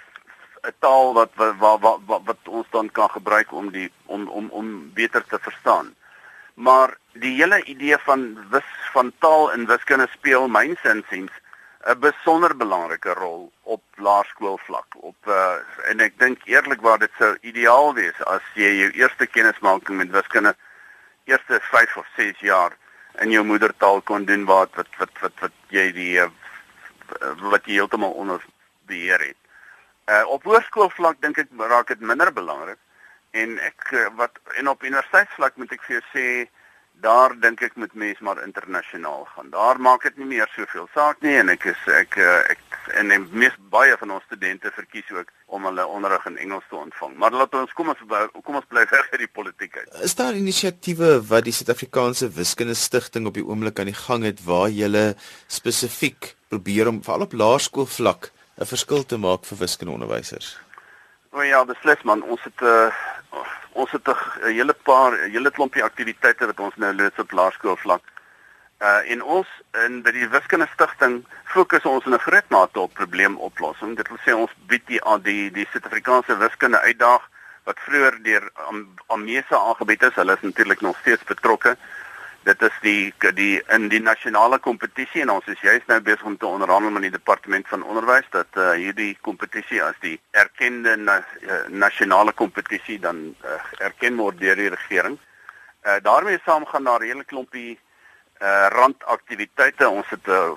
'n 0.66 0.74
taal 0.78 1.14
wat 1.14 1.30
wat, 1.34 1.54
wat 1.58 2.00
wat 2.06 2.22
wat 2.24 2.42
ons 2.44 2.66
dan 2.70 2.90
kan 2.90 3.10
gebruik 3.10 3.52
om 3.52 3.70
die 3.70 3.92
om 4.06 4.28
om 4.28 4.48
om 4.50 4.92
beter 4.94 5.24
te 5.24 5.38
verstaan 5.38 5.94
maar 6.56 6.96
die 7.12 7.34
hele 7.36 7.64
idee 7.64 7.98
van 7.98 8.48
wis 8.50 8.70
van 8.92 9.12
taal 9.18 9.52
en 9.52 9.66
wiskunde 9.66 10.06
speel 10.12 10.48
myns 10.48 10.84
insiens 10.88 11.32
'n 11.86 11.98
besonder 12.00 12.56
belangrike 12.56 13.12
rol 13.14 13.52
op 13.62 13.82
laerskoolvlak 13.96 14.96
op 15.10 15.28
uh, 15.28 15.56
en 15.90 16.00
ek 16.00 16.18
dink 16.18 16.42
eerlikwaar 16.50 16.98
dit 16.98 17.12
sou 17.18 17.36
ideaal 17.40 17.94
wees 17.94 18.18
as 18.32 18.42
jy 18.54 18.72
jou 18.80 18.90
eerste 19.02 19.26
kennismaking 19.26 20.00
met 20.00 20.10
wiskunde 20.10 20.54
eerste 21.30 21.60
5 21.70 21.96
of 22.02 22.08
6 22.16 22.40
jaar 22.40 22.74
in 23.22 23.30
jou 23.30 23.44
moedertaal 23.44 24.02
kon 24.02 24.24
doen 24.24 24.44
wat 24.50 24.74
wat 24.74 24.90
wat 24.98 25.22
wat, 25.22 25.38
wat 25.40 25.54
jy 25.70 25.86
die 25.92 26.14
uh, 26.22 26.30
wat 27.54 27.70
jy 27.70 27.78
heeltemal 27.78 28.18
onder 28.18 28.42
beheer 28.90 29.22
het. 29.22 29.38
Uh 30.10 30.24
op 30.34 30.42
hoërskoolvlak 30.46 31.22
dink 31.22 31.38
ek 31.38 31.54
raak 31.70 31.94
dit 31.94 32.00
minder 32.00 32.32
belangrik 32.32 32.78
en 33.30 33.58
ek 33.62 33.90
eh, 33.92 34.06
wat 34.18 34.38
en 34.58 34.68
op 34.68 34.82
universiteitsvlak 34.82 35.56
moet 35.56 35.72
ek 35.74 35.82
vir 35.86 35.98
jou 35.98 36.04
sê 36.12 36.26
daar 37.04 37.34
dink 37.40 37.60
ek 37.62 37.76
moet 37.76 37.94
mense 37.94 38.24
maar 38.24 38.42
internasionaal 38.42 39.24
gaan. 39.34 39.50
Daar 39.50 39.80
maak 39.80 40.02
dit 40.02 40.16
nie 40.16 40.28
meer 40.36 40.48
soveel 40.54 40.88
saak 40.94 41.20
nie 41.24 41.36
en 41.36 41.52
ek 41.52 41.68
is 41.72 41.82
ek 41.92 42.16
eh, 42.16 42.54
ek 42.54 42.62
en 43.00 43.10
die 43.10 43.18
mees 43.34 43.54
baie 43.72 43.96
van 43.98 44.14
ons 44.14 44.24
studente 44.28 44.70
verkies 44.74 45.08
ook 45.10 45.32
om 45.46 45.66
hulle 45.66 45.86
onderrig 45.86 46.26
in 46.30 46.38
Engels 46.38 46.64
te 46.70 46.78
ontvang. 46.78 47.16
Maar 47.18 47.34
laat 47.34 47.54
ons 47.58 47.72
kom 47.76 47.90
ons 47.92 48.02
kom 48.46 48.60
ons 48.60 48.68
bly 48.70 48.84
weg 48.94 49.10
uit 49.12 49.22
die 49.24 49.32
politiek 49.40 49.76
uit. 49.76 49.90
Is 50.06 50.16
daar 50.18 50.38
inisiatiewe 50.38 51.18
wat 51.28 51.46
die 51.48 51.54
Suid-Afrikaanse 51.56 52.30
Wiskunde 52.36 52.78
Stichting 52.78 53.26
op 53.26 53.36
die 53.38 53.44
oomblik 53.46 53.80
aan 53.82 53.90
die 53.90 54.00
gang 54.06 54.24
het 54.26 54.42
waar 54.46 54.70
jy 54.70 54.88
spesifiek 55.50 56.34
probeer 56.48 56.88
om 56.88 57.02
veral 57.02 57.26
op 57.26 57.34
laerskoolvlak 57.34 58.30
'n 58.56 58.64
verskil 58.64 59.04
te 59.04 59.18
maak 59.18 59.44
vir 59.44 59.58
wiskundeonderwysers? 59.58 60.56
O 61.32 61.42
ja, 61.42 61.64
beslis 61.64 62.02
man, 62.04 62.22
ons 62.22 62.40
het 62.42 62.60
'n 62.60 62.64
uh, 62.64 62.86
eh, 62.86 63.65
ons 63.82 63.90
het 63.92 64.08
'n 64.08 64.52
hele 64.58 64.74
paar 64.88 65.12
'n 65.12 65.30
hele 65.30 65.50
klompie 65.50 65.84
aktiwiteite 65.84 66.46
wat 66.46 66.60
ons 66.60 66.76
nou 66.76 66.92
loods 66.94 67.18
op 67.18 67.30
laerskoolvlak. 67.30 68.02
Uh 68.80 69.10
en 69.12 69.22
ons 69.22 69.48
in 69.84 70.02
by 70.02 70.10
die 70.12 70.28
wiskunde 70.28 70.68
stigting 70.72 71.24
fokus 71.44 71.84
ons 71.84 72.04
in 72.04 72.14
'n 72.14 72.26
groot 72.28 72.48
mate 72.48 72.80
op 72.80 72.94
probleemoplossing. 72.94 73.96
Dit 73.96 74.08
wil 74.08 74.18
sê 74.26 74.32
ons 74.34 74.52
bied 74.66 74.86
die 74.86 75.00
die 75.22 75.50
die 75.50 75.68
Suid-Afrikaanse 75.72 76.36
wiskunde 76.36 76.80
uitdaag 76.80 77.22
wat 77.64 77.78
vroeër 77.78 78.22
deur 78.22 78.50
Amesa 79.06 79.56
aangebied 79.56 80.02
is. 80.02 80.14
Hulle 80.14 80.32
is 80.32 80.40
natuurlik 80.40 80.80
nog 80.80 80.98
steeds 80.98 81.24
betrokke 81.24 81.76
dit 82.46 82.62
is 82.62 82.74
die 82.82 83.32
die 83.34 83.54
in 83.74 83.88
die 83.90 84.00
nasionale 84.00 84.58
kompetisie 84.62 85.22
en 85.24 85.32
ons 85.34 85.46
is 85.50 85.62
juist 85.66 85.88
nou 85.90 85.98
besig 86.08 86.26
om 86.30 86.36
te 86.38 86.46
onderhandel 86.46 86.94
met 86.94 87.06
die 87.08 87.14
departement 87.16 87.66
van 87.68 87.82
onderwys 87.82 88.28
dat 88.30 88.60
uh, 88.60 88.70
hierdie 88.78 89.16
kompetisie 89.26 89.80
as 89.82 89.98
die 90.04 90.14
erkende 90.30 90.94
na, 90.96 91.16
uh, 91.42 91.64
nasionale 91.68 92.32
kompetisie 92.32 93.00
dan 93.02 93.34
uh, 93.42 93.58
erken 93.88 94.16
word 94.20 94.38
deur 94.38 94.54
die 94.58 94.70
regering. 94.70 95.18
Uh, 95.82 95.98
daarmee 96.06 96.38
saam 96.44 96.66
gaan 96.70 96.86
daar 96.86 97.02
'n 97.02 97.10
hele 97.10 97.24
klompie 97.24 97.72
uh, 97.74 98.66
randaktiwiteite. 98.78 99.88
Ons 99.88 100.08
het 100.14 100.26
'n 100.26 100.30
uh, 100.30 100.54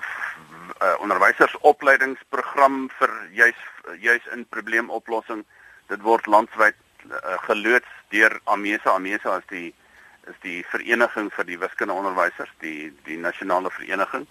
uh, 0.82 0.94
onderwysersopleidingsprogram 1.02 2.90
vir 2.98 3.10
juis 3.32 3.60
juis 3.98 4.24
in 4.32 4.46
probleemoplossing. 4.48 5.44
Dit 5.88 6.00
word 6.02 6.26
landwyd 6.26 6.76
uh, 7.10 7.38
geloods 7.48 7.90
deur 8.08 8.40
Amesa. 8.44 8.94
Amesa 8.94 9.36
is 9.36 9.48
die 9.48 9.74
is 10.30 10.40
die 10.42 10.60
vereniging 10.72 11.30
vir 11.34 11.46
die 11.48 11.58
wiskundeonderwysers, 11.58 12.52
die 12.64 12.90
die 13.04 13.18
nasionale 13.18 13.70
vereniging. 13.70 14.26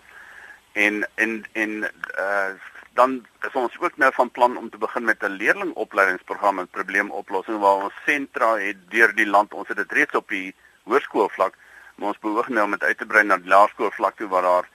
En 0.74 1.06
en 1.16 1.46
en 1.54 1.80
uh 2.18 2.52
dan 3.00 3.26
is 3.48 3.54
ons 3.54 3.76
ook 3.80 3.98
nou 3.98 4.10
van 4.14 4.32
plan 4.32 4.58
om 4.58 4.70
te 4.70 4.78
begin 4.78 5.04
met 5.04 5.24
'n 5.24 5.38
leerlingopleidingsprogram 5.42 6.60
in 6.60 6.68
probleemoplossing 6.68 7.60
waar 7.60 7.84
ons 7.84 7.94
sentra 8.06 8.58
het 8.58 8.80
deur 8.90 9.16
die 9.16 9.28
land. 9.28 9.54
Ons 9.54 9.68
het 9.68 9.78
dit 9.78 9.92
reeds 9.92 10.16
op 10.16 10.28
die 10.30 10.56
hoërskoolvlak, 10.84 11.54
maar 11.96 12.08
ons 12.08 12.20
behoort 12.20 12.48
nou 12.48 12.66
om 12.66 12.72
dit 12.72 12.84
uit 12.84 12.98
te 12.98 13.06
brei 13.06 13.24
na 13.24 13.38
die 13.38 13.48
laerskoolvlak 13.48 14.16
toe 14.18 14.28
waar 14.28 14.42
daar 14.42 14.68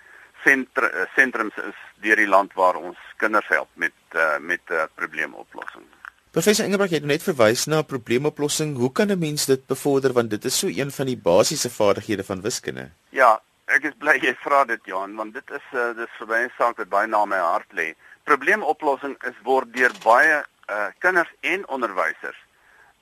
sentra 0.44 1.06
sentrums 1.14 1.56
is 1.56 1.78
deur 2.04 2.16
die 2.16 2.28
land 2.28 2.52
waar 2.52 2.76
ons 2.76 2.98
kinders 3.16 3.48
help 3.48 3.68
met 3.74 3.92
uh, 4.12 4.38
met 4.38 4.60
uh, 4.70 4.82
probleemoplossing. 4.94 5.84
Professor 6.34 6.64
Engelbrecht 6.64 6.96
het 6.96 7.04
net 7.06 7.22
verwys 7.22 7.68
na 7.70 7.84
probleemoplossing. 7.86 8.72
Hoe 8.76 8.90
kan 8.92 9.06
'n 9.10 9.18
mens 9.18 9.44
dit 9.46 9.66
bevorder 9.66 10.12
want 10.12 10.30
dit 10.30 10.44
is 10.44 10.58
so 10.58 10.66
een 10.66 10.90
van 10.90 11.06
die 11.06 11.16
basiese 11.16 11.70
vaardighede 11.70 12.24
van 12.24 12.40
wiskunde? 12.40 12.90
Ja, 13.08 13.40
ek 13.64 13.82
is 13.82 13.94
bly 13.98 14.18
jy 14.18 14.34
vra 14.34 14.64
dit 14.64 14.80
Johan 14.84 15.14
want 15.14 15.34
dit 15.34 15.50
is 15.50 15.66
uh, 15.72 15.94
dit 15.94 16.08
is 16.08 16.16
vir 16.18 16.26
my 16.26 16.42
'n 16.42 16.52
saak 16.58 16.76
wat 16.76 16.88
baie 16.88 17.06
na 17.06 17.24
my 17.24 17.38
hart 17.38 17.70
lê. 17.72 17.94
Probleemoplossing 18.24 19.16
is 19.22 19.38
word 19.44 19.72
deur 19.72 19.92
baie 20.02 20.42
uh, 20.70 20.88
kinders 20.98 21.30
en 21.40 21.68
onderwysers 21.68 22.40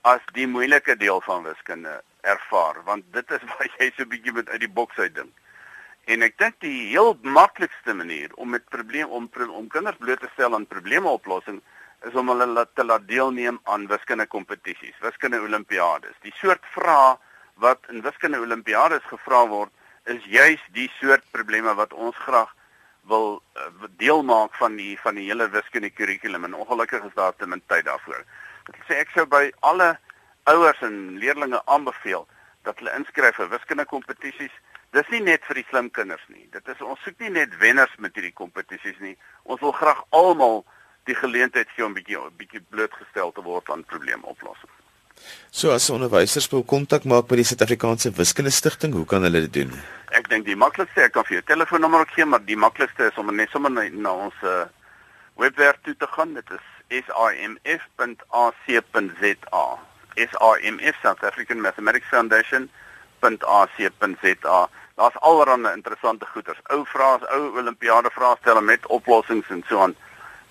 as 0.02 0.20
die 0.32 0.46
moeilike 0.46 0.96
deel 0.96 1.20
van 1.20 1.42
wiskunde 1.42 2.02
ervaar 2.20 2.84
want 2.84 3.04
dit 3.12 3.30
is 3.30 3.42
waar 3.50 3.68
jy 3.78 3.92
so 3.96 4.04
bietjie 4.04 4.32
met 4.32 4.48
uit 4.48 4.60
die 4.60 4.74
boks 4.80 4.98
uit 4.98 5.14
dink. 5.14 5.32
En 6.04 6.22
ek 6.22 6.38
dink 6.38 6.60
die 6.60 6.88
heel 6.88 7.16
maklikste 7.22 7.94
manier 7.94 8.28
om 8.34 8.50
met 8.50 8.68
probleem 8.68 9.08
om 9.08 9.30
om 9.48 9.68
kinders 9.68 9.96
bloot 9.96 10.20
te 10.20 10.28
stel 10.34 10.54
aan 10.54 10.66
probleemoplossing 10.66 11.62
is 12.08 12.14
om 12.18 12.32
hulle 12.32 12.66
te 12.74 12.84
laat 12.84 13.04
deelneem 13.08 13.60
aan 13.64 13.86
wiskunde 13.90 14.26
kompetisies, 14.26 14.96
wiskunde 15.00 15.40
olimpiades. 15.40 16.16
Die 16.22 16.34
soort 16.40 16.64
vrae 16.74 17.16
wat 17.62 17.86
in 17.92 18.02
wiskunde 18.02 18.40
olimpiades 18.42 19.04
gevra 19.10 19.44
word, 19.48 19.70
is 20.10 20.24
juis 20.26 20.62
die 20.74 20.88
soort 20.98 21.24
probleme 21.30 21.74
wat 21.78 21.92
ons 21.92 22.16
graag 22.26 22.50
wil 23.10 23.42
uh, 23.58 23.68
deel 23.98 24.22
maak 24.22 24.54
van 24.54 24.76
die 24.78 24.94
van 25.02 25.18
die 25.18 25.26
hele 25.26 25.48
wiskunde 25.50 25.90
kurrikulum 25.90 26.44
en 26.44 26.54
ongelukkig 26.54 27.04
is 27.04 27.14
daar 27.14 27.34
te 27.36 27.46
min 27.46 27.62
tyd 27.66 27.86
daarvoor. 27.86 28.22
Dit 28.66 28.84
sê 28.88 29.00
ek 29.02 29.10
sou 29.14 29.26
by 29.26 29.48
alle 29.60 29.96
ouers 30.50 30.82
en 30.86 31.18
leerders 31.22 31.58
aanbeveel 31.64 32.26
dat 32.66 32.78
hulle 32.78 32.94
inskryf 32.98 33.38
vir 33.38 33.50
wiskunde 33.50 33.86
kompetisies. 33.90 34.54
Dis 34.92 35.08
nie 35.10 35.22
net 35.24 35.44
vir 35.48 35.58
die 35.58 35.66
slim 35.70 35.88
kinders 35.90 36.22
nie. 36.28 36.46
Dit 36.52 36.68
is 36.68 36.82
ons 36.84 37.00
soek 37.02 37.18
nie 37.22 37.32
net 37.38 37.54
wenners 37.58 37.94
met 37.98 38.14
hierdie 38.14 38.34
kompetisies 38.38 38.98
nie. 39.00 39.16
Ons 39.42 39.62
wil 39.64 39.74
graag 39.74 40.02
almal 40.10 40.62
die 41.08 41.16
geleentheid 41.18 41.68
gee 41.76 41.84
om 41.84 41.94
bietjie 41.96 42.18
bietjie 42.38 42.62
blootgestel 42.70 43.32
te 43.32 43.42
word 43.42 43.70
aan 43.70 43.84
probleemoplossing. 43.84 44.70
So 45.50 45.70
as 45.70 45.90
onderwysers 45.90 46.48
wil 46.50 46.64
kontak 46.64 47.04
maak 47.04 47.30
met 47.30 47.38
die 47.42 47.50
Suid-Afrikaanse 47.50 48.12
Wiskunde 48.16 48.50
Stichting, 48.50 48.94
hoe 48.94 49.06
kan 49.06 49.22
hulle 49.26 49.40
dit 49.46 49.54
doen? 49.60 49.72
Ek 50.16 50.28
dink 50.28 50.44
die 50.48 50.58
maklikste, 50.58 51.02
ek 51.06 51.12
kan 51.16 51.24
vir 51.28 51.34
jou 51.38 51.44
telefoonnommer 51.52 52.06
gee, 52.14 52.26
maar 52.26 52.44
die 52.44 52.58
maklikste 52.58 53.02
is 53.10 53.18
om 53.20 53.34
net 53.34 53.50
sommer 53.52 53.72
na, 53.72 53.82
na 53.92 54.12
ons 54.26 54.38
uh, 54.42 54.48
webwerf 55.40 55.78
toe 55.86 55.96
te 55.96 56.08
gaan. 56.16 56.30
Dit 56.38 56.48
is 56.50 56.64
simf.ac.za. 56.92 58.18
SIMF 60.14 60.96
South 61.00 61.24
African 61.24 61.60
Mathematics 61.60 62.08
Foundation.ac.za. 62.12 64.68
Daar's 65.00 65.20
allerlei 65.20 65.74
interessante 65.74 66.26
goeders. 66.26 66.60
Ou 66.68 66.84
vrae, 66.84 67.18
ou 67.32 67.56
Olimpiade 67.56 68.10
vrae 68.12 68.36
stel 68.40 68.60
met 68.60 68.86
oplossings 68.86 69.48
en 69.48 69.64
so 69.68 69.80
aan 69.80 69.96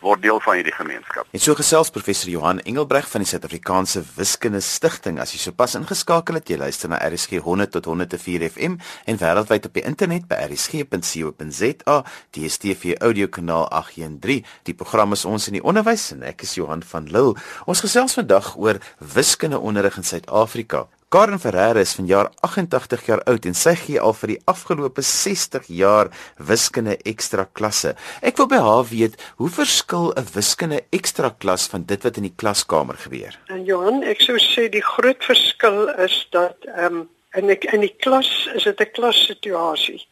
word 0.01 0.21
deel 0.21 0.39
van 0.43 0.57
hierdie 0.59 0.73
gemeenskap. 0.75 1.27
En 1.31 1.41
so 1.41 1.55
gesels 1.57 1.91
professor 1.93 2.29
Johan 2.29 2.61
Engelbreg 2.65 3.07
van 3.09 3.23
die 3.23 3.29
Suid-Afrikaanse 3.29 4.03
Wiskunde 4.15 4.61
Stichting. 4.65 5.19
As 5.21 5.33
jy 5.35 5.41
sopas 5.41 5.75
ingeskakel 5.79 6.39
het, 6.39 6.49
jy 6.49 6.57
luister 6.61 6.91
na 6.91 6.99
RSG 7.05 7.41
100 7.45 7.73
tot 7.77 7.89
104 7.91 8.47
FM 8.49 8.77
en 9.05 9.21
wêreldwyd 9.21 9.67
op 9.69 9.77
die 9.77 9.85
internet 9.87 10.27
by 10.29 10.39
rsg.co.za, 10.47 11.97
DStv 12.35 12.95
audiokanaal 12.99 13.67
813. 13.69 14.45
Die 14.69 14.77
program 14.77 15.17
is 15.17 15.25
ons 15.29 15.49
in 15.51 15.59
die 15.59 15.65
onderwys 15.65 16.09
en 16.15 16.25
ek 16.27 16.47
is 16.47 16.57
Johan 16.57 16.85
van 16.93 17.09
Lille. 17.11 17.37
Ons 17.69 17.85
gesels 17.85 18.17
vandag 18.17 18.55
oor 18.57 18.81
wiskundeonderrig 18.99 20.01
in 20.01 20.07
Suid-Afrika. 20.07 20.87
Karen 21.11 21.39
Ferreira 21.43 21.81
is 21.83 21.91
vanjaar 21.91 22.29
88 22.39 23.01
jaar 23.05 23.21
oud 23.27 23.45
en 23.49 23.55
sy 23.59 23.73
gee 23.75 23.99
al 23.99 24.13
vir 24.15 24.31
die 24.31 24.37
afgelope 24.47 25.03
60 25.03 25.65
jaar 25.75 26.07
wiskunde 26.49 26.93
ekstra 27.11 27.43
klasse. 27.59 27.97
Ek 28.23 28.37
wil 28.39 28.47
by 28.53 28.59
haar 28.63 28.85
weet, 28.87 29.17
hoe 29.35 29.49
verskil 29.51 30.13
'n 30.15 30.29
wiskunde 30.31 30.77
ekstra 30.95 31.33
klas 31.43 31.65
van 31.67 31.83
dit 31.83 32.05
wat 32.07 32.15
in 32.15 32.29
die 32.29 32.37
klaskamer 32.43 32.95
gebeur? 32.95 33.35
En 33.51 33.65
Johan, 33.67 34.03
ek 34.07 34.21
sou 34.23 34.37
sê 34.39 34.69
die 34.71 34.85
groot 34.93 35.19
verskil 35.19 35.89
is 35.99 36.15
dat 36.31 36.55
ehm 36.77 37.01
um, 37.01 37.09
in 37.35 37.49
ek 37.49 37.67
in 37.73 37.83
die 37.83 37.95
klas 37.99 38.47
is 38.55 38.63
dit 38.63 38.79
'n 38.79 38.91
klassituasie 38.95 40.07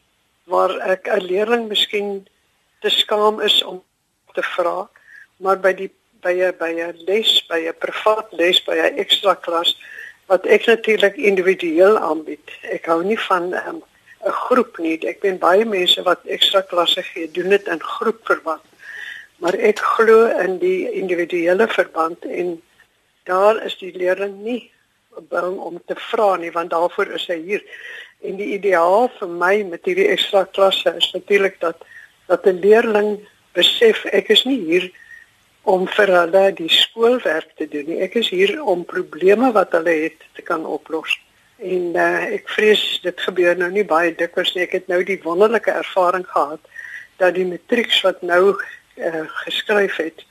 waar 0.51 0.75
ek 0.83 1.07
'n 1.07 1.23
leerling 1.23 1.69
miskien 1.69 2.27
te 2.81 2.89
skaam 2.89 3.39
is 3.39 3.63
om 3.63 3.79
te 4.35 4.43
vra, 4.43 4.89
maar 5.39 5.63
by 5.63 5.71
die 5.71 5.91
by 6.21 6.35
'n 6.35 6.57
by 6.59 6.71
'n 6.75 6.99
les, 7.07 7.47
by 7.47 7.71
'n 7.71 7.79
privaat 7.79 8.27
les, 8.33 8.59
by 8.67 8.75
'n 8.75 8.99
ekstra 8.99 9.35
klas 9.35 9.77
wat 10.29 10.45
ek 10.45 10.65
natuurlik 10.69 11.15
individueel 11.17 11.97
aanbied. 11.97 12.51
Ek 12.69 12.85
hou 12.85 13.01
nie 13.03 13.19
van 13.27 13.53
ehm, 13.53 13.81
'n 13.81 14.27
um, 14.29 14.33
groep 14.45 14.77
nie. 14.77 14.97
Ek 15.07 15.21
ben 15.25 15.37
baie 15.41 15.65
mense 15.65 16.01
wat 16.05 16.25
ekstra 16.25 16.61
klasse 16.61 17.03
gee, 17.03 17.31
doen 17.31 17.49
dit 17.49 17.67
in 17.67 17.81
groepverband. 17.81 18.65
Maar 19.39 19.53
ek 19.53 19.79
glo 19.79 20.27
in 20.43 20.59
die 20.59 20.91
individuele 20.91 21.67
verband 21.67 22.25
en 22.25 22.61
daar 23.23 23.63
is 23.65 23.77
die 23.77 23.93
leerling 23.95 24.41
nie 24.43 24.71
bang 25.29 25.57
om 25.57 25.81
te 25.85 25.95
vra 25.95 26.35
nie 26.35 26.51
want 26.51 26.69
daarvoor 26.69 27.15
is 27.17 27.27
hy 27.27 27.39
hier. 27.41 27.63
En 28.21 28.35
die 28.35 28.53
ideaal 28.53 29.09
vir 29.19 29.29
my 29.41 29.63
met 29.63 29.85
hierdie 29.87 30.09
ekstra 30.13 30.43
klasse 30.51 30.93
is 30.97 31.11
natuurlik 31.13 31.59
dat 31.59 31.77
dat 32.27 32.45
'n 32.45 32.59
leerling 32.61 33.19
besef 33.53 34.05
ek 34.05 34.29
is 34.29 34.43
nie 34.45 34.59
hier 34.65 34.91
om 35.69 35.85
vir 35.93 36.11
hulle 36.15 36.43
die 36.57 36.69
skoolwerk 36.73 37.51
te 37.59 37.67
doen. 37.69 37.91
Ek 38.01 38.15
is 38.21 38.31
hier 38.33 38.55
om 38.63 38.85
probleme 38.89 39.51
wat 39.53 39.75
hulle 39.77 39.93
het 40.05 40.23
te 40.37 40.45
kan 40.45 40.65
oplos. 40.65 41.13
En 41.59 41.91
uh, 41.93 42.23
ek 42.39 42.49
vrees 42.55 42.81
dit 43.03 43.25
gebeur 43.27 43.57
nou 43.59 43.69
nie 43.73 43.85
baie 43.85 44.15
dikwels 44.15 44.55
nie. 44.55 44.65
Ek 44.65 44.77
het 44.79 44.89
nou 44.91 45.03
die 45.05 45.19
wonderlike 45.25 45.73
ervaring 45.83 46.25
gehad 46.31 46.63
dat 47.21 47.35
die 47.35 47.45
matrieks 47.45 48.01
wat 48.07 48.23
nou 48.25 48.55
uh, 48.55 49.25
geskryf 49.43 49.99
het 50.01 50.25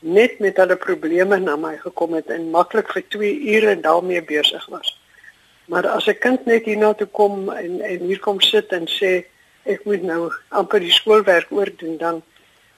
net 0.00 0.38
met 0.40 0.56
hulle 0.56 0.76
probleme 0.80 1.36
na 1.40 1.56
my 1.60 1.74
gekom 1.82 2.14
het 2.16 2.30
en 2.32 2.50
maklik 2.54 2.88
vir 2.94 3.04
2 3.16 3.32
ure 3.56 3.74
daarmee 3.80 4.22
besig 4.24 4.64
was. 4.72 4.94
Maar 5.68 5.88
as 5.88 6.06
'n 6.06 6.18
kind 6.18 6.46
net 6.46 6.64
hierna 6.64 6.94
toe 6.94 7.06
kom 7.06 7.50
en 7.50 7.80
en 7.80 8.00
hier 8.06 8.20
kom 8.20 8.40
sit 8.40 8.72
en 8.72 8.86
sê 8.86 9.24
ek 9.64 9.84
moet 9.84 10.02
nou 10.02 10.32
amper 10.48 10.80
die 10.80 10.92
skoolwerk 10.92 11.50
oordoen 11.50 11.96
dan 11.98 12.22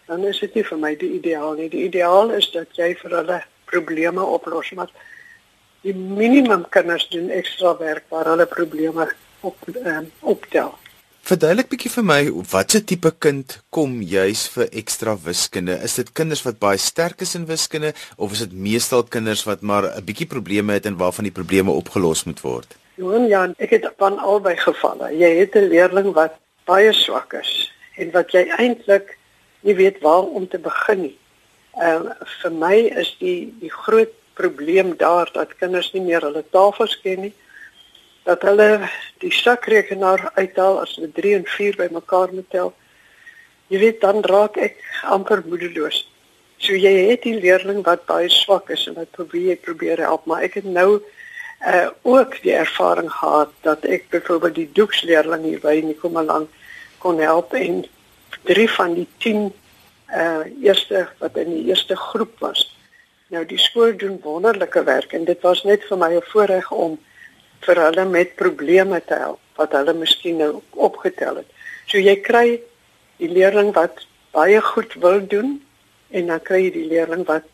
dan 0.07 0.25
is 0.25 0.41
dit 0.41 0.55
nie 0.55 0.65
vir 0.65 0.79
my 0.79 0.93
die 0.99 1.13
ideaal 1.19 1.55
nie. 1.55 1.69
Die 1.69 1.87
ideaal 1.89 2.31
is 2.31 2.51
dat 2.51 2.69
jy 2.77 2.95
vir 3.01 3.17
hulle 3.21 3.41
probleme 3.71 4.25
oplos, 4.25 4.71
maar 4.77 4.91
die 5.83 5.95
minimum 5.95 6.67
kinders 6.71 7.09
doen 7.11 7.31
ekstra 7.31 7.77
werk 7.79 8.05
waar 8.13 8.31
hulle 8.33 8.47
probleme 8.47 9.09
op 9.41 9.59
um, 9.75 10.11
optel. 10.21 10.75
Verduidelik 11.23 11.69
bietjie 11.71 11.91
vir 11.95 12.03
my 12.03 12.21
watse 12.51 12.81
tipe 12.83 13.13
kind 13.23 13.61
kom 13.71 14.01
juis 14.03 14.49
vir 14.51 14.67
ekstra 14.81 15.15
wiskunde? 15.23 15.77
Is 15.87 15.95
dit 16.01 16.09
kinders 16.19 16.43
wat 16.43 16.59
baie 16.59 16.81
sterk 16.83 17.23
is 17.23 17.37
in 17.39 17.47
wiskunde 17.47 17.93
of 18.17 18.35
is 18.35 18.43
dit 18.43 18.57
meestal 18.59 19.05
kinders 19.07 19.45
wat 19.47 19.63
maar 19.63 19.87
'n 19.87 20.05
bietjie 20.05 20.27
probleme 20.27 20.73
het 20.73 20.87
en 20.87 20.99
waarvan 20.99 21.31
die 21.31 21.37
probleme 21.39 21.71
opgelos 21.71 22.25
moet 22.25 22.41
word? 22.43 22.75
Johan, 22.99 23.29
ja, 23.29 23.47
ek 23.59 23.71
het 23.71 23.87
van 23.99 24.19
albei 24.19 24.57
gevalle. 24.57 25.15
Jy 25.15 25.31
het 25.39 25.55
'n 25.55 25.71
leerling 25.71 26.13
wat 26.13 26.35
baie 26.67 26.93
swak 26.93 27.33
is 27.33 27.73
en 27.97 28.11
wat 28.11 28.33
jy 28.33 28.45
eintlik 28.59 29.19
nie 29.63 29.75
weet 29.79 30.01
waar 30.03 30.23
om 30.23 30.49
te 30.49 30.59
begin 30.59 31.01
nie. 31.09 31.17
Ehm 31.81 32.11
uh, 32.11 32.17
vir 32.43 32.53
my 32.53 32.77
is 33.03 33.15
die 33.21 33.55
die 33.61 33.73
groot 33.73 34.13
probleem 34.35 34.97
daar 34.97 35.31
dat 35.33 35.57
kinders 35.61 35.93
nie 35.93 36.03
meer 36.03 36.25
hulle 36.27 36.45
tafels 36.51 36.99
ken 37.01 37.21
nie. 37.29 37.35
Dat 38.25 38.43
hulle 38.43 38.89
die 39.25 39.33
sakrekenaar 39.33 40.31
uithaal 40.35 40.81
as 40.83 40.95
hulle 40.97 41.13
3 41.13 41.35
en 41.41 41.47
4 41.47 41.77
bymekaar 41.77 42.33
moet 42.33 42.51
tel. 42.51 42.73
Jy 43.73 43.79
weet 43.79 44.01
dan 44.01 44.23
raak 44.29 44.57
ek 44.57 44.79
amper 45.03 45.43
moedeloos. 45.47 46.03
So 46.63 46.77
jy 46.79 46.93
het 47.11 47.25
die 47.27 47.39
leerling 47.41 47.83
wat 47.87 48.07
baie 48.07 48.29
swak 48.31 48.71
is 48.71 48.87
en 48.87 48.99
wat 49.01 49.11
probeer 49.17 49.57
probeer 49.57 50.05
help, 50.05 50.27
maar 50.27 50.45
ek 50.47 50.61
het 50.61 50.69
nou 50.69 51.03
uh 51.63 51.89
ook 52.03 52.41
die 52.43 52.55
ervaring 52.59 53.11
gehad 53.13 53.51
dat 53.63 53.85
ek 53.87 54.09
byvoorbeeld 54.11 54.55
die 54.55 54.71
doeksleerling 54.75 55.45
hier 55.47 55.61
by 55.63 55.77
Nikomalang 55.87 56.49
kon 56.99 57.21
help 57.23 57.55
en 57.55 57.85
drie 58.43 58.71
van 58.71 58.95
die 58.95 59.09
10 59.19 59.53
uh 60.13 60.45
eerste 60.61 61.07
wat 61.19 61.37
in 61.37 61.51
die 61.55 61.65
eerste 61.71 61.97
groep 61.97 62.41
was. 62.41 62.67
Nou 63.33 63.45
die 63.49 63.59
skool 63.59 63.97
doen 63.97 64.19
wonderlike 64.23 64.83
werk 64.85 65.13
en 65.13 65.25
dit 65.25 65.41
was 65.41 65.63
net 65.65 65.85
vir 65.89 65.99
my 65.99 66.11
'n 66.17 66.29
voorreg 66.33 66.71
om 66.71 66.99
vir 67.61 67.77
hulle 67.87 68.05
met 68.05 68.35
probleme 68.37 69.01
te 69.07 69.15
help 69.15 69.41
wat 69.57 69.73
hulle 69.73 69.95
miskien 69.95 70.37
nou 70.37 70.61
opgetel 70.71 71.37
het. 71.37 71.49
So 71.87 71.99
jy 71.99 72.17
kry 72.21 72.61
die 73.17 73.29
leerling 73.29 73.73
wat 73.75 74.07
baie 74.33 74.61
goed 74.61 74.95
wil 74.95 75.27
doen 75.27 75.61
en 76.11 76.27
dan 76.27 76.43
kry 76.43 76.65
jy 76.65 76.71
die 76.71 76.89
leerling 76.89 77.27
wat 77.27 77.49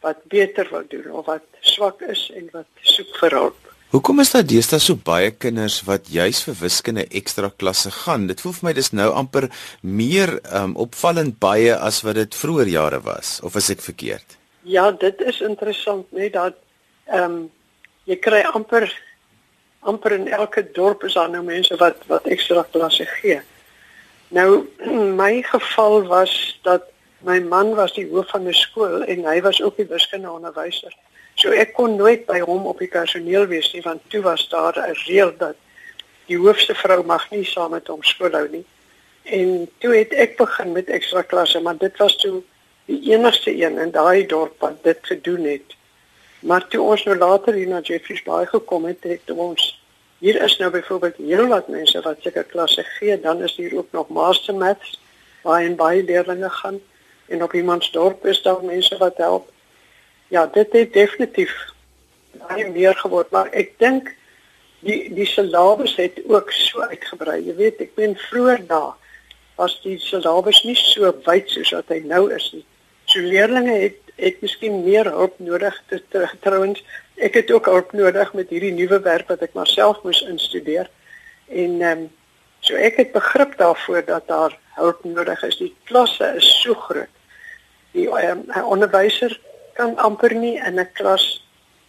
wat 0.00 0.20
beter 0.30 0.68
wil 0.70 0.84
doen 0.88 1.10
of 1.10 1.26
wat 1.26 1.44
swak 1.60 2.00
is 2.06 2.30
en 2.34 2.48
wat 2.52 2.66
soek 2.82 3.16
vir 3.20 3.30
hulp. 3.30 3.72
Hoekom 3.88 4.18
is 4.20 4.34
daar 4.34 4.44
deesdae 4.44 4.82
so 4.84 5.00
baie 5.00 5.30
kinders 5.32 5.78
wat 5.86 6.10
juis 6.12 6.42
vir 6.44 6.56
wiskunde 6.60 7.06
ekstra 7.08 7.48
klasse 7.62 7.88
gaan? 8.02 8.26
Dit 8.28 8.42
voel 8.44 8.52
vir 8.58 8.66
my 8.66 8.72
dis 8.76 8.90
nou 8.92 9.06
amper 9.16 9.46
meer 9.80 10.34
um, 10.58 10.74
opvallend 10.84 11.38
baie 11.40 11.72
as 11.72 12.02
wat 12.04 12.18
dit 12.20 12.36
vroeër 12.36 12.68
jare 12.74 12.98
was, 13.06 13.38
of 13.40 13.56
is 13.56 13.70
ek 13.72 13.80
verkeerd? 13.86 14.36
Ja, 14.68 14.90
dit 14.92 15.24
is 15.24 15.40
interessant, 15.40 16.04
net 16.12 16.36
dat 16.36 16.60
ehm 17.08 17.24
um, 17.24 17.40
jy 18.04 18.20
kry 18.20 18.42
amper 18.52 18.90
amper 19.88 20.18
in 20.18 20.28
elke 20.36 20.66
dorp 20.76 21.08
is 21.08 21.16
daar 21.16 21.32
nou 21.32 21.40
mense 21.48 21.80
wat 21.80 22.04
wat 22.12 22.28
ekstra 22.28 22.68
klasse 22.68 23.08
gee. 23.16 23.40
Nou 24.36 24.66
my 25.22 25.40
geval 25.48 26.02
was 26.12 26.36
dat 26.68 26.92
my 27.24 27.40
man 27.40 27.72
was 27.80 27.96
die 27.96 28.10
hoof 28.12 28.36
van 28.36 28.44
'n 28.44 28.52
skool 28.52 29.08
en 29.08 29.24
hy 29.24 29.40
was 29.40 29.64
ook 29.64 29.80
die 29.80 29.88
wiskunde 29.88 30.28
onderwyser. 30.28 30.92
So 31.38 31.54
ek 31.54 31.76
kon 31.76 31.94
nooit 31.94 32.24
by 32.26 32.40
hom 32.42 32.64
op 32.66 32.80
die 32.82 32.90
personeel 32.90 33.46
wees 33.46 33.68
nie 33.70 33.82
want 33.84 34.02
toe 34.10 34.22
was 34.24 34.48
daar 34.50 34.74
'n 34.74 34.94
reël 35.06 35.32
dat 35.38 35.56
die 36.26 36.36
hoofste 36.36 36.74
vrou 36.74 37.04
mag 37.06 37.30
nie 37.30 37.44
saam 37.44 37.70
met 37.70 37.86
hom 37.86 38.02
skool 38.02 38.32
hou 38.32 38.48
nie. 38.48 38.64
En 39.22 39.68
toe 39.78 39.94
het 39.94 40.12
ek 40.12 40.36
begin 40.36 40.72
met 40.72 40.88
ekstra 40.88 41.22
klasse, 41.22 41.60
maar 41.60 41.76
dit 41.76 41.96
was 41.96 42.16
toe 42.16 42.42
die 42.86 43.12
enigste 43.12 43.52
een 43.52 43.78
in 43.78 43.90
daai 43.90 44.26
dorp 44.26 44.60
wat 44.60 44.82
dit 44.82 44.98
gedoen 45.02 45.44
het. 45.44 45.76
Maar 46.40 46.68
toe 46.68 46.82
ons 46.82 47.04
nou 47.04 47.16
later 47.16 47.54
hier 47.54 47.68
na 47.68 47.80
Jeffreys 47.80 48.22
Bay 48.22 48.46
gekom 48.46 48.84
het, 48.84 49.02
het 49.02 49.30
ons 49.30 49.82
hier 50.18 50.42
is 50.42 50.56
nou 50.58 50.70
byvoorbeeld 50.70 51.16
heelwat 51.16 51.68
mense 51.68 52.00
wat 52.00 52.16
seker 52.20 52.44
klasse 52.44 52.82
gee, 52.82 53.20
dan 53.20 53.42
is 53.42 53.56
hier 53.56 53.76
ook 53.76 53.92
nog 53.92 54.08
master 54.08 54.54
maths 54.54 55.00
waar 55.42 55.62
en 55.62 55.76
baie 55.76 56.02
leerders 56.02 56.58
gaan 56.62 56.80
en 57.26 57.42
op 57.42 57.54
iemands 57.54 57.90
dorp 57.90 58.26
is 58.26 58.42
daar 58.42 58.64
mense 58.64 58.96
wat 58.98 59.16
help. 59.16 59.52
Ja, 60.28 60.46
dit 60.46 60.72
het 60.72 60.92
definitief 60.92 61.52
baie 62.48 62.68
meer 62.70 62.96
geword, 62.96 63.30
maar 63.30 63.48
ek 63.56 63.74
dink 63.80 64.10
die 64.84 65.08
die 65.14 65.26
syllabus 65.26 65.96
het 65.98 66.20
ook 66.28 66.52
so 66.52 66.84
uitgebrei. 66.84 67.40
Jy 67.46 67.54
weet, 67.58 67.80
ek 67.88 67.94
ben 67.98 68.16
vroeër 68.28 68.66
daar 68.68 68.94
was 69.58 69.74
die 69.82 69.96
syllabus 69.98 70.60
nie 70.62 70.76
so 70.78 71.10
wyd 71.26 71.48
soos 71.50 71.72
wat 71.74 71.88
hy 71.90 72.02
nou 72.06 72.28
is 72.34 72.46
nie. 72.54 72.64
So 73.10 73.24
leerders 73.24 73.72
het 73.72 74.04
het 74.18 74.40
miskien 74.42 74.80
meer 74.82 75.06
hulp 75.14 75.36
nodig 75.38 75.76
te, 75.86 76.00
trouens. 76.42 76.80
Ek 77.22 77.36
het 77.38 77.50
ook 77.54 77.68
hulp 77.70 77.92
nodig 77.94 78.32
met 78.34 78.50
hierdie 78.50 78.72
nuwe 78.74 78.98
werk 79.04 79.28
wat 79.30 79.44
ek 79.46 79.54
maar 79.54 79.70
self 79.70 80.00
moes 80.06 80.24
instudeer. 80.26 80.90
En 81.48 81.82
ehm 81.82 82.04
um, 82.04 82.06
so 82.60 82.74
ek 82.74 82.96
het 82.98 83.12
begrip 83.14 83.54
daarvoor 83.58 84.02
dat 84.04 84.26
daar 84.26 84.56
hulp 84.74 85.04
nodig 85.06 85.42
is. 85.46 85.60
Die 85.62 85.74
klasse 85.86 86.32
is 86.36 86.48
so 86.62 86.74
groot. 86.74 87.14
Die 87.94 88.08
um, 88.10 88.42
onderwyser 88.66 89.38
kan 89.78 89.94
amper 90.02 90.34
nie 90.34 90.56
in 90.58 90.80
'n 90.80 90.92
klas 90.98 91.24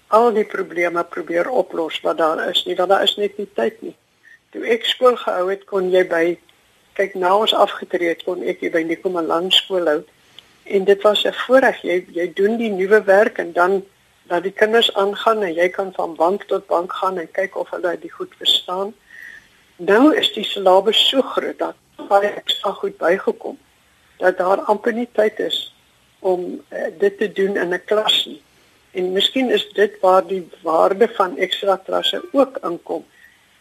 al 0.08 0.34
die 0.34 0.45
probleme 0.45 1.04
probeer 1.04 1.49
oplos 1.49 2.02
wat 2.02 2.17
daar 2.17 2.49
is 2.49 2.65
nie, 2.65 2.75
want 2.75 2.89
daar 2.89 3.04
is 3.04 3.15
net 3.17 3.38
nie 3.38 3.49
tyd 3.56 3.82
nie. 3.82 3.95
Toe 4.52 4.63
ek 4.65 4.86
skool 4.86 5.17
gehou 5.17 5.49
het, 5.49 5.65
kon 5.65 5.91
jy 5.91 6.04
by 6.08 6.38
kyk 6.93 7.15
nou 7.15 7.39
ons 7.41 7.54
afgetree 7.54 8.10
het, 8.10 8.23
kon 8.23 8.43
ek 8.43 8.62
by 8.73 8.82
Nikoma 8.84 9.21
Lang 9.21 9.52
skool 9.54 9.86
hou. 9.88 10.02
En 10.65 10.84
dit 10.86 11.02
was 11.02 11.25
'n 11.25 11.34
voorreg. 11.34 11.82
Jy 11.82 12.06
jy 12.13 12.34
doen 12.34 12.58
die 12.58 12.69
nuwe 12.69 13.04
werk 13.04 13.38
en 13.38 13.54
dan 13.54 13.84
dat 14.28 14.43
die 14.43 14.52
kinders 14.52 14.93
aangaan 14.93 15.43
en 15.43 15.54
jy 15.54 15.69
kan 15.69 15.93
van 15.93 16.15
bank 16.15 16.43
tot 16.43 16.67
bank 16.67 16.93
gaan 16.93 17.17
en 17.17 17.32
kyk 17.32 17.58
of 17.58 17.69
hulle 17.69 17.97
dit 17.99 18.12
goed 18.12 18.34
verstaan. 18.38 18.93
Nou 19.78 20.15
is 20.15 20.34
die 20.34 20.43
syllabus 20.43 21.10
so 21.10 21.21
groot 21.21 21.58
dat 21.58 21.75
baie 22.10 22.30
ekstra 22.30 22.71
goed 22.71 22.97
bygekom 22.97 23.58
dat 24.17 24.38
daar 24.38 24.62
amper 24.62 24.93
nie 24.93 25.10
tyd 25.13 25.39
is 25.39 25.73
om 26.19 26.62
uh, 26.69 26.86
dit 26.99 27.17
te 27.17 27.32
doen 27.32 27.58
in 27.58 27.73
'n 27.73 27.82
klas 27.86 28.25
nie. 28.25 28.41
En 28.91 29.12
miskien 29.12 29.49
is 29.49 29.69
dit 29.73 29.99
waar 30.01 30.27
die 30.27 30.49
waarde 30.62 31.08
van 31.08 31.38
ekstra 31.38 31.75
klasse 31.86 32.21
ook 32.32 32.58
inkom 32.63 33.05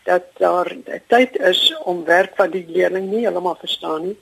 dat 0.05 0.25
daar 0.37 0.77
tyd 1.07 1.37
is 1.39 1.77
om 1.85 2.05
werk 2.05 2.37
wat 2.37 2.53
die 2.53 2.65
leerling 2.69 3.11
nie 3.11 3.27
heeltemal 3.27 3.59
verstaan 3.61 4.07
nie 4.07 4.17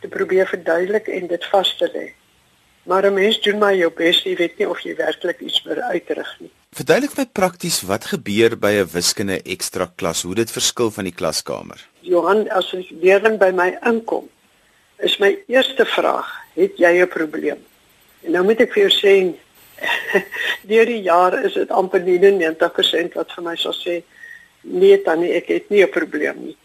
te 0.00 0.08
probeer 0.08 0.46
verduidelik 0.46 1.08
en 1.08 1.26
dit 1.26 1.44
vas 1.50 1.76
te 1.76 1.88
lê. 1.94 2.06
Maar 2.86 3.06
'n 3.06 3.14
mens 3.14 3.40
doen 3.40 3.58
maar 3.58 3.74
jou 3.74 3.90
bes, 3.90 4.22
jy 4.22 4.36
weet 4.36 4.58
nie 4.58 4.68
of 4.68 4.80
jy 4.80 4.94
werklik 4.96 5.40
iets 5.40 5.60
vir 5.62 5.82
uitrig 5.82 6.36
nie. 6.40 6.50
Verduidelik 6.70 7.16
my 7.16 7.26
prakties 7.32 7.80
wat 7.82 8.04
gebeur 8.04 8.58
by 8.58 8.70
'n 8.70 8.90
wiskunde 8.92 9.42
ekstra 9.42 9.90
klas, 9.96 10.22
hoe 10.22 10.34
dit 10.34 10.50
verskil 10.50 10.90
van 10.90 11.04
die 11.04 11.14
klaskamer. 11.14 11.88
Johan, 12.00 12.48
as 12.50 12.72
'n 12.72 12.86
leerling 13.00 13.38
by 13.38 13.50
my 13.50 13.78
inkom, 13.82 14.28
is 14.98 15.18
my 15.18 15.38
eerste 15.46 15.84
vraag, 15.84 16.45
het 16.56 16.76
jy 16.76 16.92
'n 17.02 17.08
probleem? 17.08 17.60
En 18.24 18.32
nou 18.32 18.44
moet 18.44 18.60
ek 18.60 18.72
vir 18.72 18.88
jou 18.88 18.92
sê, 18.92 19.14
deur 20.70 20.86
die 20.86 21.02
jaar 21.02 21.44
is 21.44 21.54
dit 21.54 21.70
amper 21.70 22.00
90% 22.00 23.14
wat 23.14 23.32
vir 23.32 23.44
my 23.44 23.56
sal 23.56 23.76
sê, 23.76 24.02
nee 24.62 25.02
tannie, 25.02 25.32
ek 25.32 25.48
het 25.48 25.70
nie 25.70 25.84
'n 25.84 25.90
probleem 25.90 26.38
nie. 26.46 26.56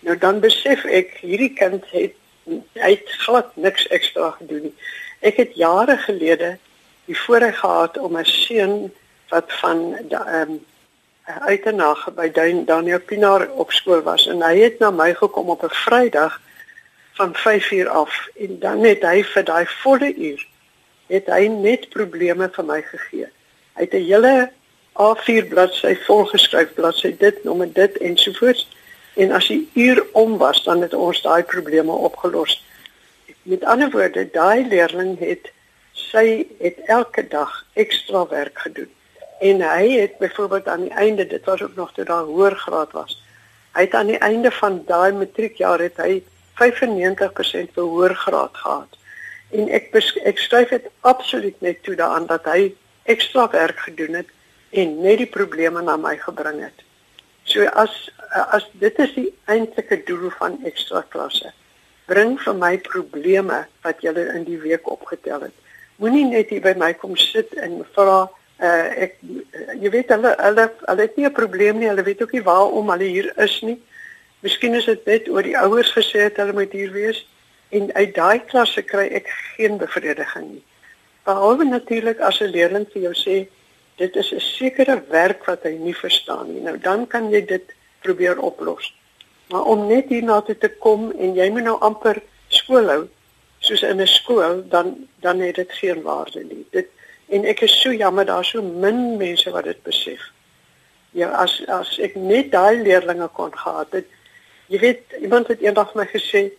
Nou 0.00 0.16
dan 0.18 0.40
besef 0.40 0.84
ek 0.84 1.18
hierdie 1.20 1.52
kind 1.54 1.84
het 1.92 2.16
hy 2.74 2.90
het 2.96 3.10
glad 3.24 3.56
niks 3.56 3.86
ekstra 3.94 4.30
gedoen 4.38 4.62
nie. 4.70 4.74
Ek 5.20 5.36
het 5.36 5.54
jare 5.54 5.96
gelede 6.00 6.56
die 7.06 7.18
voorreg 7.18 7.58
gehad 7.58 7.98
om 7.98 8.16
'n 8.16 8.24
seun 8.24 8.92
wat 9.28 9.52
van 9.60 9.96
ehm 10.08 10.50
um, 10.50 10.60
uiternag 11.24 12.08
by 12.14 12.30
Daniel 12.66 13.00
Pinaar 13.00 13.50
op 13.50 13.72
skool 13.72 14.02
was 14.02 14.26
en 14.26 14.42
hy 14.42 14.56
het 14.58 14.78
na 14.78 14.90
my 14.90 15.14
gekom 15.14 15.50
op 15.50 15.62
'n 15.62 15.74
Vrydag 15.84 16.40
van 17.20 17.36
5uur 17.36 17.88
af 17.88 18.28
en 18.36 18.58
dan 18.58 18.84
het 18.84 19.02
hy 19.04 19.20
vir 19.32 19.44
daai 19.44 19.66
volle 19.82 20.14
uur 20.14 20.46
het 21.10 21.26
hy 21.28 21.48
net 21.52 21.88
probleme 21.92 22.48
vir 22.54 22.64
my 22.64 22.78
gegee. 22.86 23.26
Hy 23.76 23.86
het 23.86 23.94
'n 23.98 24.06
hele 24.08 24.50
A4 25.06 25.48
bladsy 25.52 25.94
volgeskryf 26.06 26.74
bladsy 26.74 27.10
dit 27.18 27.44
nommer 27.44 27.72
dit 27.72 27.98
ensovoorts 27.98 28.68
en 29.14 29.32
as 29.32 29.48
die 29.48 29.68
uur 29.74 30.04
om 30.12 30.38
was 30.38 30.62
dan 30.64 30.80
het 30.82 30.94
ons 30.94 31.22
daai 31.22 31.42
probleme 31.42 31.92
opgelos. 31.92 32.64
Met 33.42 33.64
ander 33.64 33.90
woorde, 33.90 34.28
daai 34.32 34.68
leerling 34.68 35.18
het 35.18 35.52
sy 35.92 36.46
het 36.58 36.78
elke 36.86 37.28
dag 37.28 37.66
ekstra 37.72 38.26
werk 38.28 38.58
gedoen. 38.58 38.90
En 39.40 39.60
hy 39.60 39.90
het 39.90 40.18
byvoorbeeld 40.18 40.68
aan 40.68 40.80
die 40.80 40.96
einde, 41.04 41.26
dit 41.26 41.44
was 41.44 41.62
ook 41.62 41.74
nog 41.74 41.92
toe 41.92 42.04
daar 42.04 42.24
hoër 42.24 42.56
graad 42.56 42.92
was. 42.92 43.22
Hy 43.72 43.80
het 43.80 43.94
aan 43.94 44.06
die 44.06 44.18
einde 44.18 44.50
van 44.50 44.82
daai 44.86 45.12
matriekjaar 45.12 45.78
het 45.78 45.96
hy 45.96 46.22
95% 46.62 47.74
behoor 47.74 48.14
graad 48.14 48.56
gehad. 48.62 48.98
En 49.50 49.68
ek 49.68 49.94
ek 50.24 50.38
skryf 50.38 50.68
dit 50.68 50.90
absoluut 51.00 51.60
net 51.60 51.82
toe 51.82 51.94
daaraan 51.94 52.26
dat 52.26 52.44
hy 52.44 52.74
ekstra 53.02 53.48
werk 53.50 53.78
gedoen 53.78 54.20
het 54.20 54.28
en 54.70 55.00
net 55.02 55.18
die 55.18 55.30
probleme 55.30 55.82
na 55.82 55.96
my 55.96 56.16
gebring 56.16 56.62
het. 56.62 56.84
So 57.44 57.66
as 57.66 58.10
as 58.30 58.68
dit 58.78 58.98
is 58.98 59.14
die 59.14 59.30
eintlike 59.50 60.04
doel 60.06 60.30
van 60.38 60.60
ekstra 60.64 61.02
klasse 61.08 61.50
bring 62.10 62.36
vir 62.42 62.56
my 62.58 62.74
probleme 62.82 63.64
wat 63.86 64.02
jy 64.02 64.12
in 64.34 64.44
die 64.46 64.58
week 64.58 64.88
opgetel 64.90 65.46
het. 65.46 65.56
Moenie 66.02 66.26
net 66.30 66.50
hier 66.50 66.62
by 66.64 66.74
my 66.78 66.92
kom 66.98 67.16
sit 67.18 67.52
en 67.60 67.80
vra 67.94 68.24
uh, 68.26 68.86
ek 69.06 69.18
jy 69.80 69.92
weet 69.94 70.10
hulle 70.14 70.32
hulle 70.40 70.66
hulle 70.86 71.06
het 71.06 71.16
nie 71.16 71.26
'n 71.28 71.38
probleem 71.38 71.78
nie. 71.78 71.88
Hulle 71.88 72.06
weet 72.06 72.22
ook 72.22 72.32
nie 72.32 72.42
waarom 72.42 72.90
hulle 72.90 73.08
hier 73.14 73.30
is 73.38 73.60
nie. 73.62 73.78
Miskien 74.40 74.74
is 74.74 74.86
dit 74.88 75.04
net 75.04 75.28
oor 75.28 75.44
die 75.44 75.58
ouers 75.58 75.92
gesê 75.92 76.26
het 76.28 76.38
hulle 76.40 76.56
moet 76.56 76.72
hier 76.72 76.92
wees 76.92 77.26
en 77.76 77.90
uit 77.92 78.14
daai 78.16 78.40
klasse 78.48 78.82
kry 78.82 79.06
ek 79.20 79.28
geen 79.56 79.76
bevrediging 79.78 80.46
nie. 80.54 80.62
Behalwe 81.28 81.64
natuurlik 81.68 82.20
as 82.24 82.40
'n 82.40 82.52
leerling 82.54 82.86
vir 82.92 83.02
jou 83.02 83.14
sê 83.14 83.36
dit 83.96 84.16
is 84.16 84.32
'n 84.32 84.40
sekere 84.40 85.02
werk 85.10 85.44
wat 85.44 85.62
hy 85.62 85.76
nie 85.76 85.94
verstaan 85.94 86.54
nie. 86.54 86.62
Nou 86.62 86.78
dan 86.78 87.06
kan 87.06 87.30
jy 87.30 87.44
dit 87.46 87.74
probeer 88.00 88.40
oplos. 88.40 88.94
Maar 89.50 89.62
om 89.62 89.86
net 89.86 90.08
hierna 90.08 90.40
toe 90.40 90.58
te 90.58 90.68
kom 90.68 91.10
en 91.10 91.34
jy 91.34 91.50
moet 91.50 91.64
nou 91.64 91.78
amper 91.80 92.22
skool 92.48 92.88
hou 92.88 93.08
soos 93.58 93.82
in 93.82 94.00
'n 94.00 94.06
skool 94.06 94.62
dan 94.68 95.08
dan 95.20 95.40
het 95.40 95.54
dit 95.54 95.72
geen 95.72 96.02
waarde 96.02 96.44
nie. 96.44 96.66
Dit 96.70 96.86
en 97.28 97.44
ek 97.44 97.60
is 97.60 97.80
so 97.80 97.92
jammer 97.92 98.24
daar 98.24 98.44
so 98.44 98.62
min 98.62 99.16
mense 99.16 99.50
wat 99.50 99.64
dit 99.64 99.82
besef. 99.82 100.20
Ja, 101.10 101.28
as 101.28 101.62
as 101.66 101.98
ek 101.98 102.14
net 102.14 102.50
daai 102.50 102.82
leerlinge 102.82 103.28
kon 103.28 103.52
gehad 103.58 103.92
het. 103.92 104.06
Jy 104.70 104.78
weet, 104.78 105.16
iemand 105.20 105.50
het 105.50 105.62
eendag 105.64 105.94
my 105.98 106.06
gesê 106.06 106.50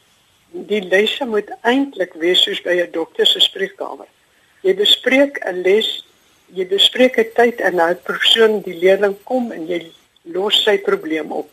die 0.51 0.81
lesse 0.83 1.25
moet 1.25 1.47
eintlik 1.63 2.13
wees 2.19 2.43
soos 2.43 2.59
by 2.61 2.75
'n 2.75 2.91
dokter 2.91 3.25
se 3.25 3.39
spreekkamer. 3.39 4.07
Jy 4.61 4.75
bespreek 4.75 5.39
'n 5.47 5.63
les, 5.63 6.03
jy 6.53 6.67
bespreek 6.67 7.17
'n 7.17 7.31
tyd 7.35 7.59
en 7.59 7.75
nou 7.75 7.89
'n 7.89 8.03
persoon 8.03 8.61
die 8.61 8.75
leerling 8.75 9.15
kom 9.23 9.51
en 9.51 9.67
jy 9.67 9.91
los 10.23 10.63
sy 10.63 10.77
probleem 10.77 11.31
op 11.31 11.49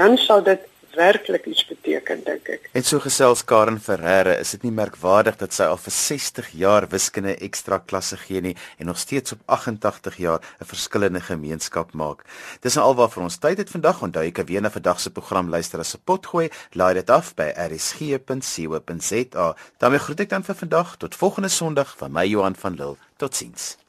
dan 0.00 0.18
sal 0.18 0.42
dit 0.42 0.60
werklik 0.94 1.46
iets 1.46 1.66
beteken 1.66 2.24
dink 2.24 2.48
ek. 2.48 2.70
En 2.72 2.84
so 2.86 3.00
gesels 3.02 3.44
Karen 3.44 3.80
Ferreira, 3.80 4.36
is 4.38 4.50
dit 4.54 4.62
nie 4.66 4.74
merkwaardig 4.74 5.38
dat 5.40 5.54
sy 5.56 5.66
al 5.70 5.80
vir 5.80 5.94
60 5.96 6.50
jaar 6.60 6.86
wiskunde 6.92 7.34
ekstra 7.46 7.78
klasse 7.78 8.18
gee 8.20 8.42
nie 8.44 8.56
en 8.78 8.90
nog 8.90 8.98
steeds 8.98 9.34
op 9.36 9.40
88 9.46 10.16
jaar 10.16 10.40
'n 10.60 10.70
verskillende 10.72 11.20
gemeenskap 11.20 11.92
maak. 11.92 12.24
Dis 12.60 12.74
nou 12.74 12.86
alwaar 12.86 13.10
vir 13.10 13.22
ons 13.22 13.38
tyd 13.38 13.58
het 13.58 13.70
vandag. 13.70 14.02
Onthou 14.02 14.30
kan 14.30 14.46
weer 14.46 14.62
na 14.62 14.70
vandag 14.70 15.00
se 15.00 15.10
program 15.10 15.48
luister 15.48 15.78
as 15.78 15.94
'n 15.94 16.00
potgooi. 16.04 16.50
Laai 16.72 16.94
dit 16.94 17.10
af 17.10 17.34
by 17.34 17.52
rsg.co.za. 17.56 19.56
daarmee 19.78 19.98
groet 19.98 20.20
ek 20.20 20.28
dan 20.28 20.44
vir 20.44 20.54
vandag 20.54 20.96
tot 20.96 21.14
volgende 21.14 21.48
Sondag 21.48 21.96
van 21.96 22.12
my 22.12 22.26
Johan 22.26 22.56
van 22.56 22.74
Lille. 22.74 22.96
Totsiens. 23.16 23.80